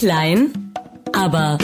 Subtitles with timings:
[0.00, 0.72] Klein,
[1.12, 1.58] aber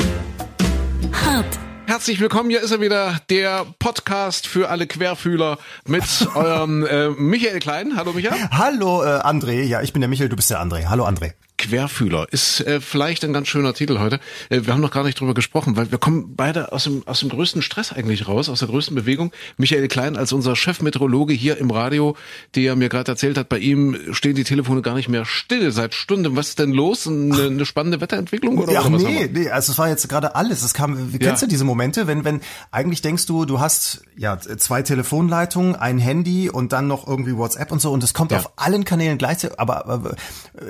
[1.10, 1.58] hart.
[1.86, 7.60] Herzlich willkommen, hier ist er wieder, der Podcast für alle Querfühler mit eurem äh, Michael
[7.60, 7.96] Klein.
[7.96, 8.38] Hallo Michael.
[8.50, 10.84] Hallo äh, André, ja, ich bin der Michael, du bist der André.
[10.84, 11.32] Hallo André.
[11.70, 14.20] Querfühler ist äh, vielleicht ein ganz schöner Titel heute.
[14.48, 17.20] Äh, wir haben noch gar nicht drüber gesprochen, weil wir kommen beide aus dem aus
[17.20, 19.32] dem größten Stress eigentlich raus, aus der größten Bewegung.
[19.56, 22.16] Michael Klein als unser Chefmeteorologe hier im Radio,
[22.54, 25.94] der mir gerade erzählt hat, bei ihm stehen die Telefone gar nicht mehr still seit
[25.94, 26.36] Stunden.
[26.36, 27.06] Was ist denn los?
[27.06, 30.34] Eine, eine spannende Wetterentwicklung oder, ja, oder was nee, nee, also es war jetzt gerade
[30.36, 30.62] alles.
[30.62, 32.40] Es kam, wie kennst du diese Momente, wenn wenn
[32.70, 37.72] eigentlich denkst du, du hast ja zwei Telefonleitungen, ein Handy und dann noch irgendwie WhatsApp
[37.72, 38.38] und so und es kommt Ja.
[38.38, 40.16] auf allen Kanälen gleichzeitig, aber, aber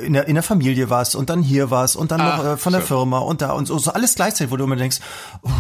[0.05, 2.57] in der in der Familie was und dann hier was und dann Ah, noch äh,
[2.57, 2.89] von der so.
[2.89, 4.99] Firma und da und so, so alles gleichzeitig, wo du immer denkst,
[5.45, 5.51] uh,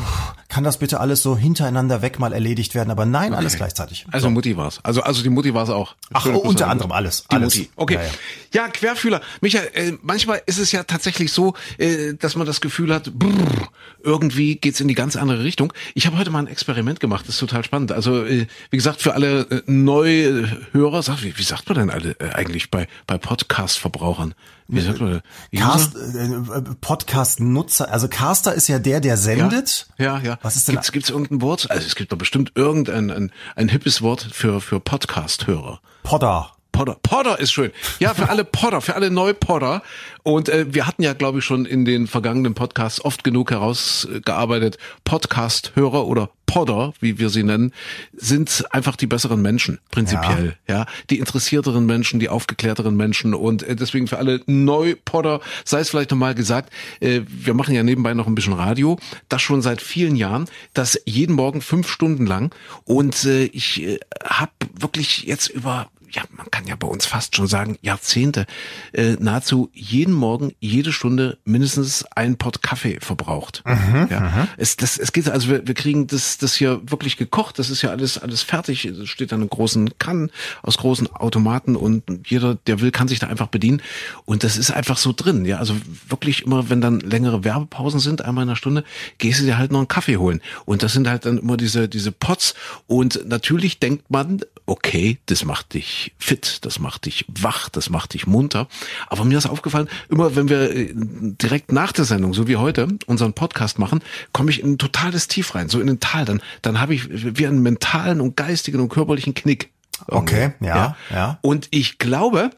[0.48, 4.06] kann das bitte alles so hintereinander weg mal erledigt werden, aber nein, alles gleichzeitig.
[4.12, 4.80] Also Mutti war's.
[4.82, 5.94] Also also die Mutti war's auch.
[6.12, 7.54] Ach, Schöne unter an- anderem alles, Die alles.
[7.56, 7.70] Mutti.
[7.76, 7.94] Okay.
[7.94, 8.68] Ja, Ja, ja.
[8.68, 9.20] Querfühler.
[9.40, 13.68] Michael, äh, manchmal ist es ja tatsächlich so, äh, dass man das Gefühl hat, brrr,
[14.02, 15.72] irgendwie geht's in die ganz andere Richtung.
[15.94, 17.92] Ich habe heute mal ein Experiment gemacht, das ist total spannend.
[17.92, 22.16] Also äh, wie gesagt, für alle äh, Neuhörer, sag, wie, wie sagt man denn alle
[22.20, 24.34] äh, eigentlich bei bei Podcast-Verbrauchern?
[24.68, 25.22] Wie sagt man?
[25.54, 29.86] Cast, äh, Podcast-Nutzer, also Caster ist ja der, der sendet.
[29.98, 30.38] Ja, ja.
[30.42, 30.74] Was ist denn?
[30.74, 31.70] Gibt's, gibt's irgendein Wort?
[31.70, 35.80] Also es gibt doch bestimmt irgendein ein, ein hippes Wort für für Podcast-Hörer.
[36.02, 36.55] Podder.
[36.76, 36.98] Podder.
[37.02, 37.72] Podder ist schön.
[38.00, 39.82] Ja, für alle Podder, für alle Neupodder.
[40.22, 44.76] Und äh, wir hatten ja, glaube ich, schon in den vergangenen Podcasts oft genug herausgearbeitet,
[45.04, 47.72] Podcast-Hörer oder Podder, wie wir sie nennen,
[48.12, 50.56] sind einfach die besseren Menschen, prinzipiell.
[50.68, 50.84] Ja.
[51.08, 53.32] Die interessierteren Menschen, die aufgeklärteren Menschen.
[53.32, 57.82] Und äh, deswegen für alle Neupodder, sei es vielleicht nochmal gesagt, äh, wir machen ja
[57.82, 62.26] nebenbei noch ein bisschen Radio, das schon seit vielen Jahren, das jeden Morgen fünf Stunden
[62.26, 62.54] lang.
[62.84, 67.36] Und äh, ich äh, habe wirklich jetzt über ja, man kann ja bei uns fast
[67.36, 68.46] schon sagen, Jahrzehnte,
[68.92, 73.62] äh, nahezu jeden Morgen, jede Stunde mindestens ein Pott Kaffee verbraucht.
[74.10, 74.48] ja.
[74.56, 77.82] Es, das, es geht, also wir, wir kriegen das, das hier wirklich gekocht, das ist
[77.82, 80.30] ja alles, alles fertig, es steht da in großen Kannen
[80.62, 83.82] aus großen Automaten und jeder, der will, kann sich da einfach bedienen.
[84.24, 85.58] Und das ist einfach so drin, ja.
[85.58, 85.76] Also
[86.08, 88.84] wirklich immer, wenn dann längere Werbepausen sind, einmal in einer Stunde,
[89.18, 90.40] gehst du dir halt noch einen Kaffee holen.
[90.64, 92.54] Und das sind halt dann immer diese, diese Pots.
[92.86, 98.14] Und natürlich denkt man, okay, das macht dich fit, das macht dich wach, das macht
[98.14, 98.68] dich munter.
[99.08, 102.88] Aber mir ist aufgefallen, immer wenn wir äh, direkt nach der Sendung, so wie heute,
[103.06, 104.00] unseren Podcast machen,
[104.32, 106.24] komme ich in ein totales Tief rein, so in ein Tal.
[106.24, 109.70] Dann, dann habe ich wie einen mentalen und geistigen und körperlichen Knick.
[110.08, 111.38] Okay, ja, ja.
[111.40, 112.50] Und ich glaube,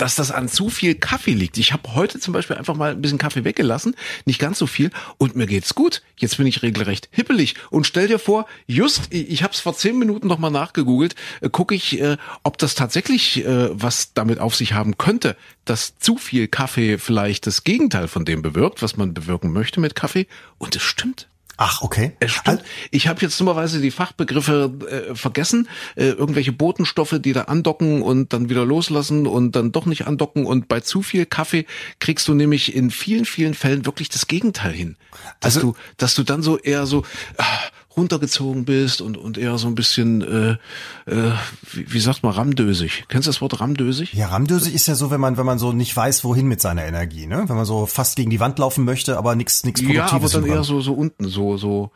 [0.00, 1.58] dass das an zu viel Kaffee liegt.
[1.58, 3.94] Ich habe heute zum Beispiel einfach mal ein bisschen Kaffee weggelassen,
[4.24, 6.02] nicht ganz so viel, und mir geht's gut.
[6.16, 7.54] Jetzt bin ich regelrecht hippelig.
[7.70, 11.48] Und stell dir vor, just, ich habe es vor zehn Minuten noch mal nachgegoogelt, äh,
[11.48, 16.16] gucke ich, äh, ob das tatsächlich äh, was damit auf sich haben könnte, dass zu
[16.16, 20.26] viel Kaffee vielleicht das Gegenteil von dem bewirkt, was man bewirken möchte mit Kaffee.
[20.58, 21.28] Und es stimmt.
[21.58, 22.12] Ach, okay.
[22.18, 22.62] Es stimmt.
[22.90, 25.68] Ich habe jetzt dummerweise die Fachbegriffe äh, vergessen.
[25.96, 30.46] Äh, irgendwelche Botenstoffe, die da andocken und dann wieder loslassen und dann doch nicht andocken.
[30.46, 31.66] Und bei zu viel Kaffee
[32.00, 34.96] kriegst du nämlich in vielen, vielen Fällen wirklich das Gegenteil hin.
[35.40, 37.04] Dass Also- du, dass du dann so eher so
[37.38, 37.44] ah,
[37.96, 41.32] runtergezogen bist und, und eher so ein bisschen, äh, äh,
[41.72, 43.04] wie, wie sagt man, ramdösig.
[43.08, 44.12] Kennst du das Wort ramdösig?
[44.14, 46.84] Ja, ramdösig ist ja so, wenn man, wenn man so nicht weiß, wohin mit seiner
[46.84, 47.44] Energie, ne?
[47.46, 50.32] Wenn man so fast gegen die Wand laufen möchte, aber nichts, nichts Ja, aber Produktives
[50.32, 51.90] dann eher so, so unten, so, so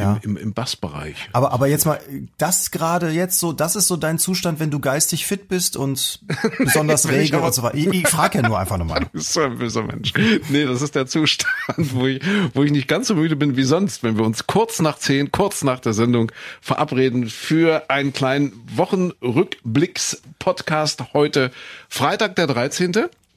[0.00, 0.18] Ja.
[0.22, 1.28] im, im, im Bassbereich.
[1.32, 2.00] Aber, aber jetzt mal,
[2.38, 6.20] das gerade jetzt so, das ist so dein Zustand, wenn du geistig fit bist und
[6.58, 7.76] besonders rege und so weiter.
[7.76, 9.00] Ich, ich frage ja nur einfach nochmal.
[9.12, 10.12] Du bist so ein böser Mensch.
[10.48, 12.20] Nee, das ist der Zustand, wo ich,
[12.54, 15.30] wo ich nicht ganz so müde bin wie sonst, wenn wir uns kurz nach zehn,
[15.32, 16.30] kurz nach der Sendung
[16.60, 21.50] verabreden für einen kleinen Wochenrückblicks-Podcast heute
[21.88, 22.92] Freitag, der 13.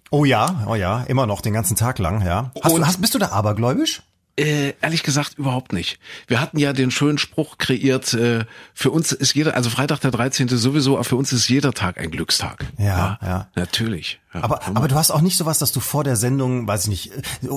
[0.09, 2.51] Oh ja, oh ja, immer noch den ganzen Tag lang, ja.
[2.63, 4.01] Hast Und- du, hast, bist du da abergläubisch?
[4.37, 5.99] Äh, ehrlich gesagt überhaupt nicht.
[6.27, 10.11] Wir hatten ja den schönen Spruch kreiert, äh, für uns ist jeder, also Freitag der
[10.11, 10.47] 13.
[10.47, 12.65] sowieso, aber für uns ist jeder Tag ein Glückstag.
[12.77, 13.49] Ja, ja.
[13.55, 14.20] Natürlich.
[14.33, 14.43] Ja.
[14.43, 17.11] Aber, aber du hast auch nicht sowas, dass du vor der Sendung, weiß ich nicht,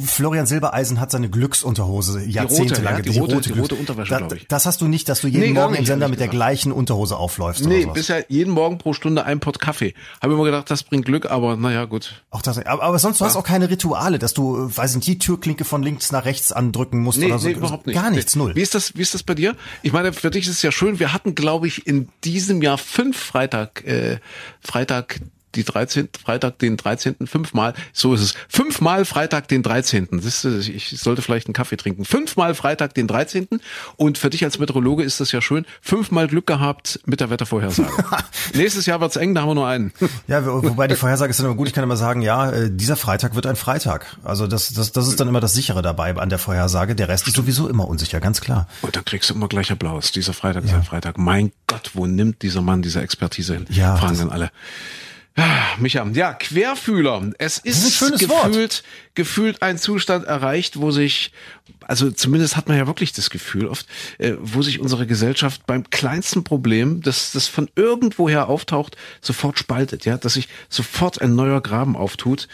[0.06, 2.96] Florian Silbereisen hat seine Glücksunterhose jahrzehntelang.
[2.96, 4.28] ja, die rote- die Glücks- rote Unterwäsche, Da-.
[4.48, 6.28] Das hast du nicht, dass du jeden Nee, Morgen im nicht, Sender ehrlich mit der
[6.28, 9.94] gleichen Unterhose aufläufst Nee, bisher jeden Morgen pro Stunde ein Pott Kaffee.
[10.20, 12.24] Habe immer gedacht, das bringt Glück, aber naja, gut.
[12.30, 15.06] Auch das, aber, aber sonst, du hast auch keine Rituale, dass du, weiß ich nicht,
[15.06, 17.46] die Türklinke von links nach rechts andrücken musst Nee, oder so.
[17.48, 17.94] nee, überhaupt nicht.
[17.94, 18.42] Gar nichts, nee.
[18.42, 18.56] null.
[18.56, 19.54] Wie ist das, wie ist das bei dir?
[19.82, 20.98] Ich meine, für dich ist es ja schön.
[20.98, 24.18] Wir hatten, glaube ich, in diesem Jahr fünf Freitag, äh,
[24.60, 25.20] Freitag
[25.54, 26.08] die 13.
[26.22, 27.26] Freitag den 13.
[27.26, 28.34] fünfmal, so ist es.
[28.48, 30.08] Fünfmal Freitag den 13.
[30.12, 32.04] Siehst du, ich sollte vielleicht einen Kaffee trinken.
[32.04, 33.48] Fünfmal Freitag den 13.
[33.96, 35.66] Und für dich als Meteorologe ist das ja schön.
[35.80, 37.90] Fünfmal Glück gehabt mit der Wettervorhersage.
[38.54, 39.92] Nächstes Jahr wird's eng, da haben wir nur einen.
[40.26, 41.68] Ja, wobei die Vorhersage ist dann immer gut.
[41.68, 44.16] Ich kann immer sagen, ja, äh, dieser Freitag wird ein Freitag.
[44.24, 46.94] Also das, das, das ist dann immer das sichere dabei an der Vorhersage.
[46.94, 48.68] Der Rest ist sowieso immer unsicher, ganz klar.
[48.82, 50.12] Und da kriegst du immer gleich Applaus.
[50.12, 51.18] Dieser Freitag ist ein Freitag.
[51.18, 53.66] Mein Gott, wo nimmt dieser Mann diese Expertise hin?
[53.70, 54.50] Ja, Fragen dann alle.
[55.78, 57.30] Micha, ja, Querfühler.
[57.38, 58.84] Es ist, ist gefühlt,
[59.14, 61.32] gefühlt ein Zustand erreicht, wo sich,
[61.80, 63.86] also zumindest hat man ja wirklich das Gefühl oft,
[64.18, 70.04] äh, wo sich unsere Gesellschaft beim kleinsten Problem, das, das von irgendwoher auftaucht, sofort spaltet,
[70.04, 72.48] ja, dass sich sofort ein neuer Graben auftut.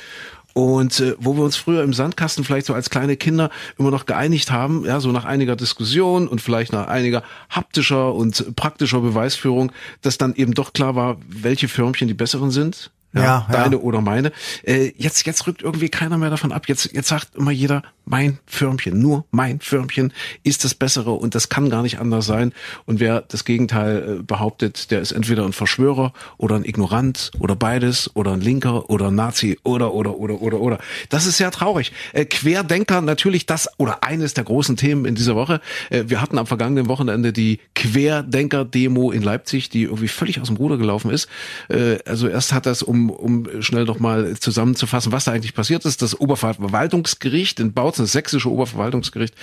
[0.52, 4.06] Und äh, wo wir uns früher im Sandkasten vielleicht so als kleine Kinder immer noch
[4.06, 9.73] geeinigt haben, ja, so nach einiger Diskussion und vielleicht nach einiger haptischer und praktischer Beweisführung,
[10.02, 12.91] dass dann eben doch klar war, welche Förmchen die besseren sind.
[13.12, 13.62] Ja, Ja, ja.
[13.62, 14.31] deine oder meine.
[14.62, 16.69] Äh, jetzt, jetzt rückt irgendwie keiner mehr davon ab.
[16.69, 20.12] Jetzt, jetzt sagt immer jeder, mein Förmchen, nur mein Förmchen
[20.43, 22.53] ist das Bessere und das kann gar nicht anders sein.
[22.85, 27.55] Und wer das Gegenteil äh, behauptet, der ist entweder ein Verschwörer oder ein Ignorant oder
[27.55, 30.79] beides oder ein Linker oder ein Nazi oder, oder, oder, oder, oder.
[31.09, 31.93] Das ist sehr traurig.
[32.12, 35.61] Äh, Querdenker natürlich das oder eines der großen Themen in dieser Woche.
[35.91, 40.56] Äh, wir hatten am vergangenen Wochenende die Querdenker-Demo in Leipzig, die irgendwie völlig aus dem
[40.56, 41.29] Ruder gelaufen ist.
[42.06, 46.19] Also erst hat das, um, um schnell nochmal zusammenzufassen, was da eigentlich passiert ist, das
[46.19, 49.35] Oberverwaltungsgericht in Bautzen, das sächsische Oberverwaltungsgericht,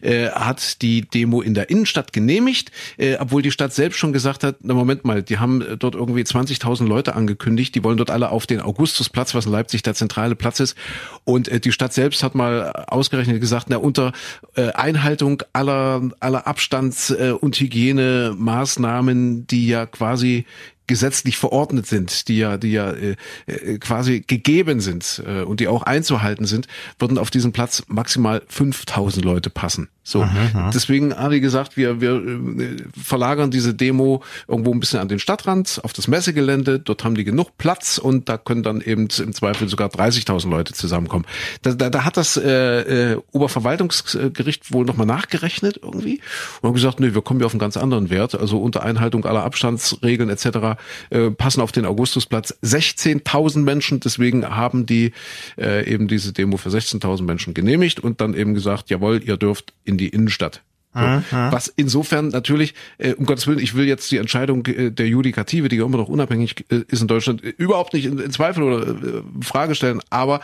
[0.00, 4.44] äh, hat die Demo in der Innenstadt genehmigt, äh, obwohl die Stadt selbst schon gesagt
[4.44, 8.10] hat, na Moment mal, die haben äh, dort irgendwie 20.000 Leute angekündigt, die wollen dort
[8.10, 10.76] alle auf den Augustusplatz, was in Leipzig der zentrale Platz ist.
[11.24, 14.12] Und äh, die Stadt selbst hat mal ausgerechnet gesagt, na unter
[14.54, 20.46] äh, Einhaltung aller, aller Abstands- äh, und Hygienemaßnahmen, die ja quasi
[20.90, 23.14] gesetzlich verordnet sind, die ja, die ja äh,
[23.46, 26.66] äh, quasi gegeben sind äh, und die auch einzuhalten sind,
[26.98, 29.88] würden auf diesen Platz maximal 5000 Leute passen.
[30.10, 30.26] So,
[30.74, 35.18] deswegen haben die gesagt, wir, wir äh, verlagern diese Demo irgendwo ein bisschen an den
[35.18, 36.80] Stadtrand, auf das Messegelände.
[36.80, 40.72] Dort haben die genug Platz und da können dann eben im Zweifel sogar 30.000 Leute
[40.72, 41.24] zusammenkommen.
[41.62, 46.20] Da, da, da hat das äh, äh, Oberverwaltungsgericht wohl nochmal nachgerechnet irgendwie
[46.60, 48.34] und haben gesagt, nee, wir kommen ja auf einen ganz anderen Wert.
[48.38, 50.80] Also unter Einhaltung aller Abstandsregeln etc.
[51.10, 54.00] Äh, passen auf den Augustusplatz 16.000 Menschen.
[54.00, 55.12] Deswegen haben die
[55.56, 59.72] äh, eben diese Demo für 16.000 Menschen genehmigt und dann eben gesagt, jawohl, ihr dürft
[59.84, 60.62] in die Innenstadt.
[60.92, 60.98] So.
[61.30, 65.68] Was insofern natürlich, äh, um Gottes Willen, ich will jetzt die Entscheidung äh, der Judikative,
[65.68, 68.64] die ja immer noch unabhängig äh, ist in Deutschland, äh, überhaupt nicht in, in Zweifel
[68.64, 70.40] oder äh, Frage stellen, aber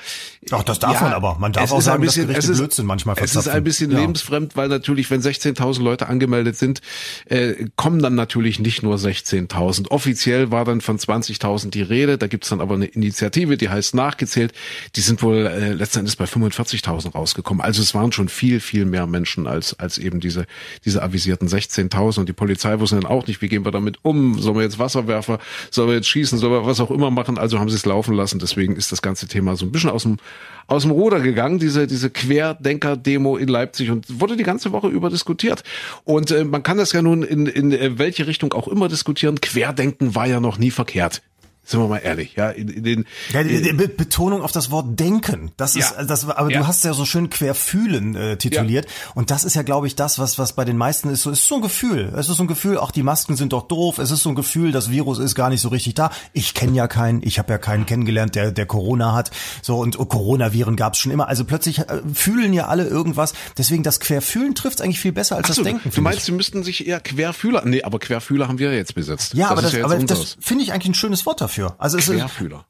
[0.52, 1.36] Ach, das darf man aber.
[1.40, 3.56] Man darf auch sagen, dass bisschen, Gerichte es ist, Blödsinn manchmal Es ist verzapfen.
[3.58, 3.98] ein bisschen Ja.
[3.98, 6.80] lebensfremd, weil natürlich, wenn 16.000 Leute angemeldet sind,
[7.24, 9.88] äh, kommen dann natürlich nicht nur 16.000.
[9.90, 13.94] Offiziell war dann von 20.000 die Rede, da gibt's dann aber eine Initiative, die heißt
[13.96, 14.52] nachgezählt.
[14.94, 17.60] Die sind wohl äh, letzten Endes bei 45.000 rausgekommen.
[17.64, 20.35] Also es waren schon viel, viel mehr Menschen als, als eben diese,
[20.84, 24.38] diese avisierten 16.000 und die Polizei wusste dann auch nicht, wie gehen wir damit um?
[24.40, 25.38] Sollen wir jetzt Wasserwerfer,
[25.70, 27.38] sollen wir jetzt schießen, sollen wir was auch immer machen?
[27.38, 28.38] Also haben sie es laufen lassen.
[28.38, 30.18] Deswegen ist das ganze Thema so ein bisschen aus dem,
[30.66, 35.10] aus dem Ruder gegangen, diese, diese Querdenker-Demo in Leipzig und wurde die ganze Woche über
[35.10, 35.62] diskutiert.
[36.04, 39.40] Und äh, man kann das ja nun in, in äh, welche Richtung auch immer diskutieren.
[39.40, 41.22] Querdenken war ja noch nie verkehrt.
[41.68, 44.70] Sind wir mal ehrlich, ja, in, in den, Ja, die, die Be- Betonung auf das
[44.70, 45.50] Wort denken.
[45.56, 46.04] Das ist, Ja.
[46.04, 46.60] das, aber Ja.
[46.60, 48.86] du hast ja so schön querfühlen äh, tituliert.
[49.16, 51.22] Und das ist ja, glaube ich, das, was, was bei den meisten ist.
[51.22, 52.12] So, es ist so ein Gefühl.
[52.16, 53.98] Es ist so ein Gefühl, auch die Masken sind doch doof.
[53.98, 56.10] Es ist so ein Gefühl, das Virus ist gar nicht so richtig da.
[56.32, 59.32] Ich kenne ja keinen, ich habe ja keinen kennengelernt, der, der Corona hat.
[59.60, 61.26] So, und Coronaviren gab es schon immer.
[61.26, 63.32] Also plötzlich äh, fühlen ja alle irgendwas.
[63.58, 65.90] Deswegen das Querfühlen trifft eigentlich viel besser als Ach so, das Denken.
[65.92, 69.34] du meinst, sie müssten sich eher Querfühler, nee, aber Querfühler haben wir jetzt besetzt.
[69.34, 70.36] Ja, aber ist das, ja aber unseres.
[70.36, 71.55] das finde ich eigentlich ein schönes Wort dafür.
[71.78, 72.08] Also es,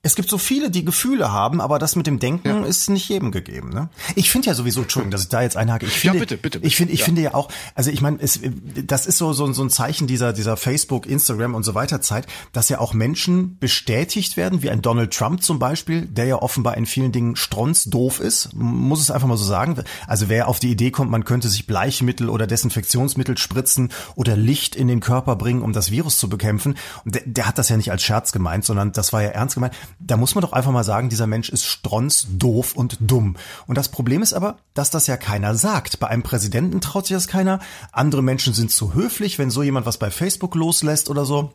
[0.02, 3.30] es gibt so viele, die Gefühle haben, aber das mit dem Denken ist nicht jedem
[3.32, 3.70] gegeben.
[3.70, 3.88] Ne?
[4.14, 5.86] Ich finde ja sowieso, Entschuldigung, dass ich da jetzt einhake.
[5.86, 6.66] Ich Ja, finde, bitte, bitte, bitte.
[6.66, 7.04] Ich finde, ich Ja.
[7.06, 10.56] finde ja auch, also ich meine, das ist so so, so ein Zeichen dieser dieser
[10.56, 15.12] Facebook, Instagram und so weiter Zeit, dass ja auch Menschen bestätigt werden, wie ein Donald
[15.12, 19.36] Trump zum Beispiel, der ja offenbar in vielen Dingen strunzdoof ist, muss es einfach mal
[19.36, 19.82] so sagen.
[20.06, 24.76] Also wer auf die Idee kommt, man könnte sich Bleichmittel oder Desinfektionsmittel spritzen oder Licht
[24.76, 27.90] in den Körper bringen, um das Virus zu bekämpfen, der, der hat das ja nicht
[27.90, 29.74] als Scherz gemeint, sondern das war ja ernst gemeint.
[29.98, 33.36] Da muss man doch einfach mal sagen, dieser Mensch ist strunzdoof und dumm.
[33.66, 35.98] Und das Problem ist aber, dass das ja keiner sagt.
[35.98, 37.60] Bei einem Präsidenten traut sich das keiner.
[37.92, 41.52] Andere Menschen sind zu höflich, wenn so jemand was bei Facebook loslässt oder so.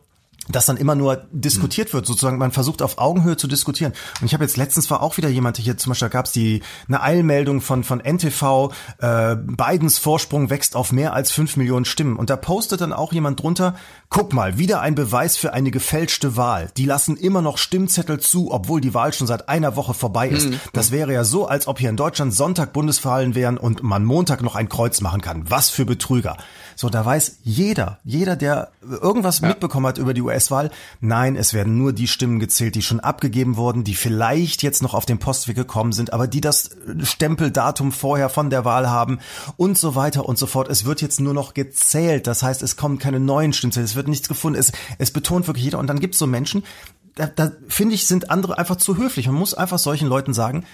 [0.48, 3.92] Dass dann immer nur diskutiert wird, sozusagen man versucht auf Augenhöhe zu diskutieren.
[4.20, 6.62] Und ich habe jetzt letztens war auch wieder jemand hier, zum Beispiel gab es die
[6.88, 12.16] eine Eilmeldung von von NTV, äh, Bidens Vorsprung wächst auf mehr als fünf Millionen Stimmen.
[12.16, 13.74] Und da postet dann auch jemand drunter,
[14.08, 16.70] guck mal, wieder ein Beweis für eine gefälschte Wahl.
[16.76, 20.48] Die lassen immer noch Stimmzettel zu, obwohl die Wahl schon seit einer Woche vorbei ist.
[20.48, 20.60] Mhm.
[20.72, 24.42] Das wäre ja so, als ob hier in Deutschland Sonntag Bundeswahlen wären und man Montag
[24.42, 25.50] noch ein Kreuz machen kann.
[25.50, 26.36] Was für Betrüger.
[26.76, 29.48] So, da weiß jeder, jeder, der irgendwas ja.
[29.48, 30.70] mitbekommen hat über die US-Wahl,
[31.00, 34.94] nein, es werden nur die Stimmen gezählt, die schon abgegeben wurden, die vielleicht jetzt noch
[34.94, 36.70] auf den Postweg gekommen sind, aber die das
[37.02, 39.18] Stempeldatum vorher von der Wahl haben
[39.56, 40.68] und so weiter und so fort.
[40.68, 42.26] Es wird jetzt nur noch gezählt.
[42.26, 44.58] Das heißt, es kommen keine neuen Stimmzettel, es wird nichts gefunden.
[44.58, 45.78] Es, es betont wirklich jeder.
[45.78, 46.64] Und dann gibt es so Menschen,
[47.14, 49.26] da, da finde ich, sind andere einfach zu höflich.
[49.26, 50.64] Man muss einfach solchen Leuten sagen,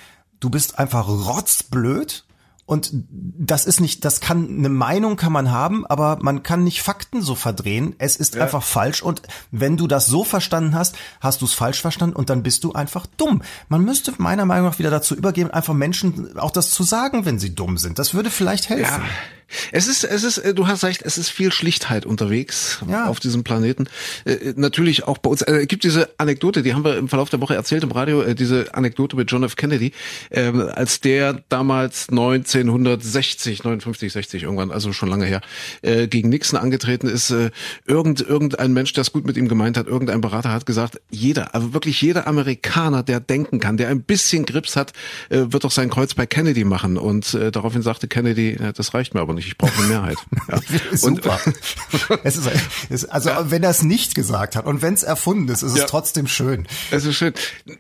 [0.41, 2.25] du bist einfach rotzblöd
[2.69, 6.83] und das ist nicht, das kann, eine Meinung kann man haben, aber man kann nicht
[6.83, 7.95] Fakten so verdrehen.
[7.97, 8.43] Es ist ja.
[8.43, 9.03] einfach falsch.
[9.03, 12.65] Und wenn du das so verstanden hast, hast du es falsch verstanden und dann bist
[12.65, 13.41] du einfach dumm.
[13.71, 17.39] Man müsste meiner Meinung nach wieder dazu übergehen, einfach Menschen auch das zu sagen, wenn
[17.39, 17.99] sie dumm sind.
[17.99, 19.03] Das würde vielleicht helfen.
[19.03, 19.38] Ja.
[19.73, 23.07] Es ist, es ist, äh, du hast recht, es ist viel Schlichtheit unterwegs ja.
[23.07, 23.89] auf diesem Planeten.
[24.25, 25.43] Äh, äh, natürlich auch bei uns.
[25.43, 28.35] Äh, gibt diese Anekdote, die haben wir im Verlauf der Woche erzählt im Radio, äh,
[28.35, 29.57] diese Anekdote mit John F.
[29.57, 29.93] Kennedy,
[30.31, 35.41] äh, als der damals 1960, 59, 60 irgendwann, also schon lange her,
[35.83, 37.33] gegen Nixon angetreten ist.
[37.87, 41.55] Irgend, irgendein Mensch, der es gut mit ihm gemeint hat, irgendein Berater hat gesagt, jeder,
[41.55, 44.93] also wirklich jeder Amerikaner, der denken kann, der ein bisschen Grips hat,
[45.31, 46.97] wird doch sein Kreuz bei Kennedy machen.
[46.97, 50.19] Und daraufhin sagte Kennedy, das reicht mir aber nicht, ich brauche eine Mehrheit.
[50.49, 50.97] Ja.
[50.97, 51.39] Super.
[52.25, 52.49] es ist,
[52.89, 53.51] es, also ja.
[53.51, 55.85] wenn er es nicht gesagt hat und wenn es erfunden ist, ist ja.
[55.85, 56.67] es trotzdem schön.
[56.91, 57.35] Es ist schön.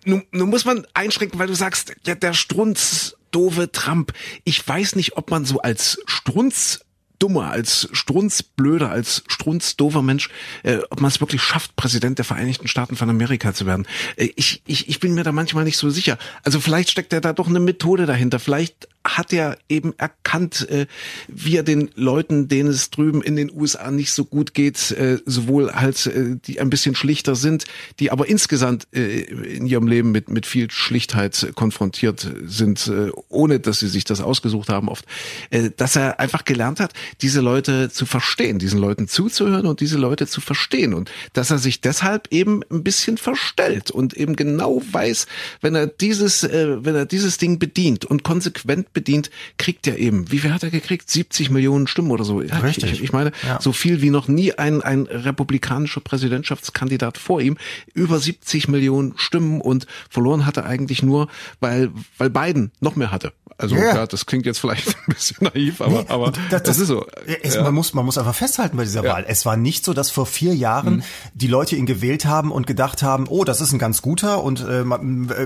[0.05, 4.13] Nun, nun muss man einschränken, weil du sagst, ja, der Strunz doofe Trump.
[4.45, 6.81] Ich weiß nicht, ob man so als Strunz
[7.19, 10.31] dummer, als strunzblöder, als strunzdoofer Mensch,
[10.63, 13.87] äh, ob man es wirklich schafft, Präsident der Vereinigten Staaten von Amerika zu werden.
[14.17, 16.19] Äh, ich, ich, ich bin mir da manchmal nicht so sicher.
[16.45, 18.39] Also vielleicht steckt er da doch eine Methode dahinter.
[18.39, 20.87] Vielleicht hat er eben erkannt, äh,
[21.29, 25.19] wie er den Leuten, denen es drüben in den USA nicht so gut geht, äh,
[25.27, 27.65] sowohl halt äh, die ein bisschen schlichter sind,
[28.01, 33.61] die aber insgesamt äh, in ihrem Leben mit mit viel Schlichtheit konfrontiert sind, äh, ohne
[33.61, 35.05] dass sie sich das ausgesucht haben oft,
[35.51, 39.99] äh, dass er einfach gelernt hat, diese Leute zu verstehen, diesen Leuten zuzuhören und diese
[39.99, 44.83] Leute zu verstehen und dass er sich deshalb eben ein bisschen verstellt und eben genau
[44.91, 45.27] weiß,
[45.61, 50.31] wenn er dieses, äh, wenn er dieses Ding bedient und konsequent bedient, kriegt er eben,
[50.33, 51.09] wie viel hat er gekriegt?
[51.09, 52.43] 70 Millionen Stimmen oder so.
[52.43, 52.93] Ja, Richtig.
[52.93, 53.61] Ich, ich meine, ja.
[53.61, 57.57] so viel wie noch nie ein, ein republikanischer Präsidentschaftskandidat vor ihm.
[57.95, 61.29] Über 70 Millionen Stimmen und verloren hat er eigentlich nur,
[61.61, 63.33] weil, weil Biden noch mehr hatte.
[63.61, 66.79] Also ja, klar, das klingt jetzt vielleicht ein bisschen naiv, aber, nee, aber das, das,
[66.79, 67.05] ist so.
[67.43, 67.65] Es, ja.
[67.65, 69.13] man, muss, man muss einfach festhalten bei dieser ja.
[69.13, 69.25] Wahl.
[69.27, 71.03] Es war nicht so, dass vor vier Jahren mhm.
[71.35, 74.61] die Leute ihn gewählt haben und gedacht haben, oh, das ist ein ganz guter und
[74.61, 74.85] äh,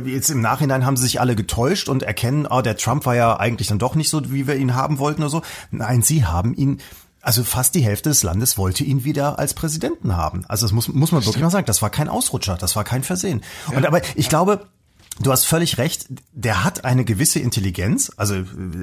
[0.04, 3.40] jetzt im Nachhinein haben sie sich alle getäuscht und erkennen, oh, der Trump war ja
[3.40, 5.42] eigentlich dann doch nicht so, wie wir ihn haben wollten oder so.
[5.70, 6.82] Nein, sie haben ihn
[7.22, 10.44] also fast die Hälfte des Landes wollte ihn wieder als Präsidenten haben.
[10.48, 11.66] Also das muss, muss man wirklich mal sagen.
[11.66, 13.42] Das war kein Ausrutscher, das war kein Versehen.
[13.70, 13.76] Ja.
[13.76, 14.66] Und aber ich glaube,
[15.20, 18.10] Du hast völlig recht, der hat eine gewisse Intelligenz.
[18.16, 18.36] Also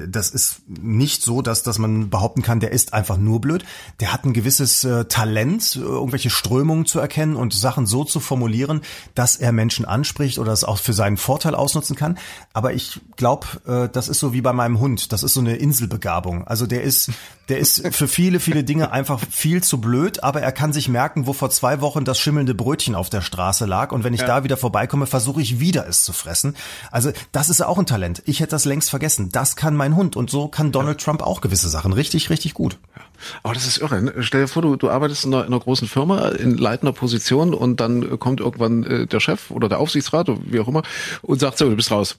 [0.06, 3.64] das ist nicht so, dass, dass man behaupten kann, der ist einfach nur blöd.
[3.98, 8.82] Der hat ein gewisses äh, Talent, irgendwelche Strömungen zu erkennen und Sachen so zu formulieren,
[9.14, 12.16] dass er Menschen anspricht oder es auch für seinen Vorteil ausnutzen kann.
[12.52, 15.12] Aber ich glaube, äh, das ist so wie bei meinem Hund.
[15.12, 16.46] Das ist so eine Inselbegabung.
[16.46, 17.10] Also der ist,
[17.48, 21.26] der ist für viele, viele Dinge einfach viel zu blöd, aber er kann sich merken,
[21.26, 23.90] wo vor zwei Wochen das schimmelnde Brötchen auf der Straße lag.
[23.90, 24.26] Und wenn ich ja.
[24.28, 26.56] da wieder vorbeikomme, versuche ich wieder es zu fressen.
[26.90, 28.22] Also das ist auch ein Talent.
[28.26, 29.30] Ich hätte das längst vergessen.
[29.30, 31.04] Das kann mein Hund und so kann Donald ja.
[31.04, 31.92] Trump auch gewisse Sachen.
[31.92, 32.78] Richtig, richtig gut.
[32.96, 33.02] Ja.
[33.42, 34.02] Aber das ist irre.
[34.02, 34.14] Ne?
[34.20, 37.54] Stell dir vor, du, du arbeitest in einer, in einer, großen Firma in leitender Position
[37.54, 40.82] und dann kommt irgendwann äh, der Chef oder der Aufsichtsrat oder wie auch immer
[41.22, 42.18] und sagt so, du bist raus.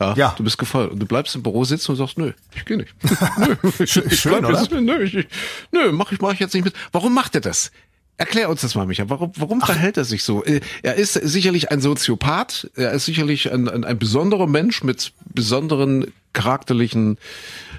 [0.00, 0.34] Ja, ja.
[0.36, 0.92] Du bist gefeuert.
[0.92, 2.94] Und du bleibst im Büro sitzen und sagst, nö, ich gehe nicht.
[3.38, 4.80] nö, ich, ich Schön, oder?
[4.80, 5.26] nö, ich,
[5.72, 6.74] nö, mach ich, mach ich jetzt nicht mit.
[6.92, 7.72] Warum macht er das?
[8.18, 9.08] Erklär uns das mal, Micha.
[9.08, 10.44] Warum, warum verhält er sich so?
[10.44, 12.68] Äh, er ist sicherlich ein Soziopath.
[12.74, 17.18] Er ist sicherlich ein, ein, ein besonderer Mensch mit besonderen charakterlichen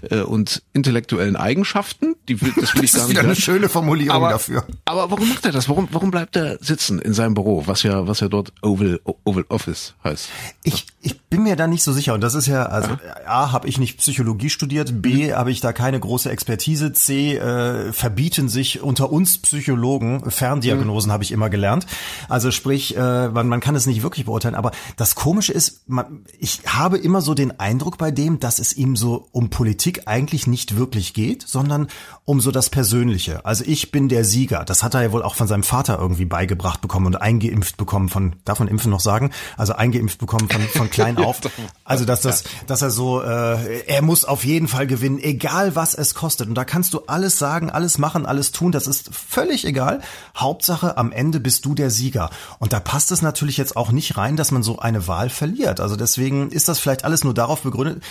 [0.09, 2.15] äh, und intellektuellen Eigenschaften.
[2.27, 3.01] Die will, das will ich gar.
[3.01, 4.65] Das ist eine schöne Formulierung aber, dafür.
[4.85, 5.69] Aber warum macht er das?
[5.69, 9.45] Warum, warum bleibt er sitzen in seinem Büro, was ja, was ja dort Oval, Oval
[9.49, 10.29] Office heißt?
[10.63, 12.13] Ich, ich bin mir da nicht so sicher.
[12.13, 13.27] Und das ist ja, also ja.
[13.27, 15.35] A, habe ich nicht Psychologie studiert, B, mhm.
[15.35, 21.13] habe ich da keine große Expertise, C, äh, verbieten sich unter uns Psychologen, Ferndiagnosen mhm.
[21.13, 21.85] habe ich immer gelernt.
[22.27, 24.55] Also sprich, äh, man, man kann es nicht wirklich beurteilen.
[24.55, 28.57] Aber das Komische ist, man, ich habe immer so den Eindruck bei dem, dass dass
[28.57, 31.87] es ihm so um Politik eigentlich nicht wirklich geht, sondern
[32.25, 33.45] um so das Persönliche.
[33.45, 34.65] Also ich bin der Sieger.
[34.65, 38.09] Das hat er ja wohl auch von seinem Vater irgendwie beigebracht bekommen und eingeimpft bekommen
[38.09, 39.29] von, darf man Impfen noch sagen?
[39.55, 41.41] Also eingeimpft bekommen von, von klein auf.
[41.83, 45.93] Also dass das, dass er so, äh, er muss auf jeden Fall gewinnen, egal was
[45.93, 46.47] es kostet.
[46.47, 48.71] Und da kannst du alles sagen, alles machen, alles tun.
[48.71, 50.01] Das ist völlig egal.
[50.35, 52.31] Hauptsache am Ende bist du der Sieger.
[52.57, 55.79] Und da passt es natürlich jetzt auch nicht rein, dass man so eine Wahl verliert.
[55.79, 58.01] Also deswegen ist das vielleicht alles nur darauf begründet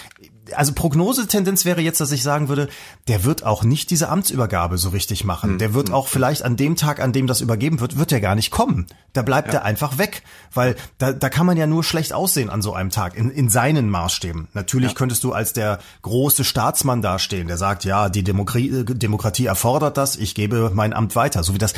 [0.54, 2.68] also Prognosetendenz wäre jetzt, dass ich sagen würde,
[3.06, 5.54] der wird auch nicht diese Amtsübergabe so richtig machen.
[5.54, 5.58] Mhm.
[5.58, 8.34] Der wird auch vielleicht an dem Tag, an dem das übergeben wird, wird er gar
[8.34, 8.86] nicht kommen.
[9.12, 9.60] Da bleibt ja.
[9.60, 12.90] er einfach weg, weil da, da kann man ja nur schlecht aussehen an so einem
[12.90, 14.48] Tag in, in seinen Maßstäben.
[14.52, 14.96] Natürlich ja.
[14.96, 20.16] könntest du als der große Staatsmann dastehen, der sagt, ja, die Demokratie, Demokratie erfordert das,
[20.16, 21.74] ich gebe mein Amt weiter, so wie das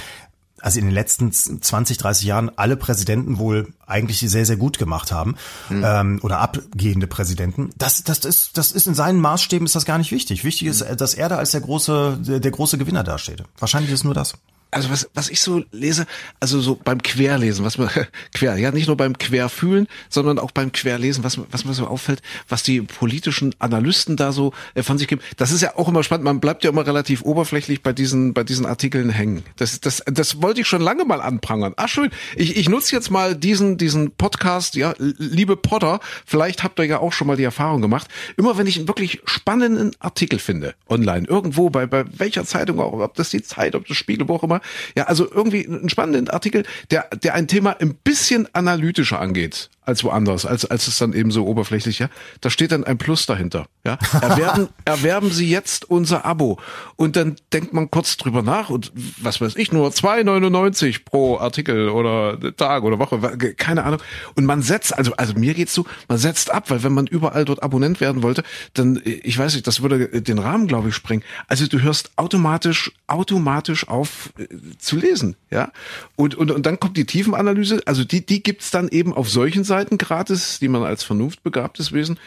[0.62, 5.12] also in den letzten 20, 30 Jahren alle Präsidenten wohl eigentlich sehr, sehr gut gemacht
[5.12, 5.36] haben
[5.68, 5.84] mhm.
[5.84, 7.70] ähm, oder abgehende Präsidenten.
[7.76, 10.44] Das, das, ist, das ist in seinen Maßstäben ist das gar nicht wichtig.
[10.44, 13.42] Wichtig ist, dass er da als der große, der, der große Gewinner dasteht.
[13.58, 14.34] Wahrscheinlich ist nur das
[14.70, 16.06] also was, was ich so lese,
[16.38, 17.90] also so beim Querlesen, was man,
[18.34, 22.22] quer, ja, nicht nur beim Querfühlen, sondern auch beim Querlesen, was, was mir so auffällt,
[22.48, 25.22] was die politischen Analysten da so äh, von sich geben.
[25.36, 26.24] Das ist ja auch immer spannend.
[26.24, 29.42] Man bleibt ja immer relativ oberflächlich bei diesen, bei diesen Artikeln hängen.
[29.56, 31.74] Das, das, das wollte ich schon lange mal anprangern.
[31.76, 32.10] Ach schön.
[32.36, 36.98] Ich, ich nutze jetzt mal diesen, diesen Podcast, ja, liebe Potter, vielleicht habt ihr ja
[36.98, 38.08] auch schon mal die Erfahrung gemacht.
[38.36, 42.92] Immer wenn ich einen wirklich spannenden Artikel finde, online, irgendwo, bei, bei welcher Zeitung auch,
[42.92, 44.34] ob das die Zeit, ob das Spiegel, wo
[44.96, 50.04] ja, also irgendwie ein spannender Artikel, der, der ein Thema ein bisschen analytischer angeht als
[50.04, 52.08] woanders, als, als es dann eben so oberflächlich, ja.
[52.40, 53.98] Da steht dann ein Plus dahinter, ja.
[54.20, 56.58] Erwerben, erwerben Sie jetzt unser Abo.
[56.96, 61.90] Und dann denkt man kurz drüber nach und was weiß ich, nur 2,99 pro Artikel
[61.90, 63.20] oder Tag oder Woche,
[63.56, 64.00] keine Ahnung.
[64.36, 67.44] Und man setzt, also, also mir geht's so, man setzt ab, weil wenn man überall
[67.44, 68.44] dort Abonnent werden wollte,
[68.74, 71.24] dann, ich weiß nicht, das würde den Rahmen, glaube ich, sprengen.
[71.48, 74.46] Also du hörst automatisch, automatisch auf äh,
[74.78, 75.72] zu lesen, ja.
[76.16, 79.64] Und, und, und dann kommt die Tiefenanalyse, also die, die gibt's dann eben auf solchen
[79.64, 82.18] Seiten gratis, die man als vernunftbegabtes Wesen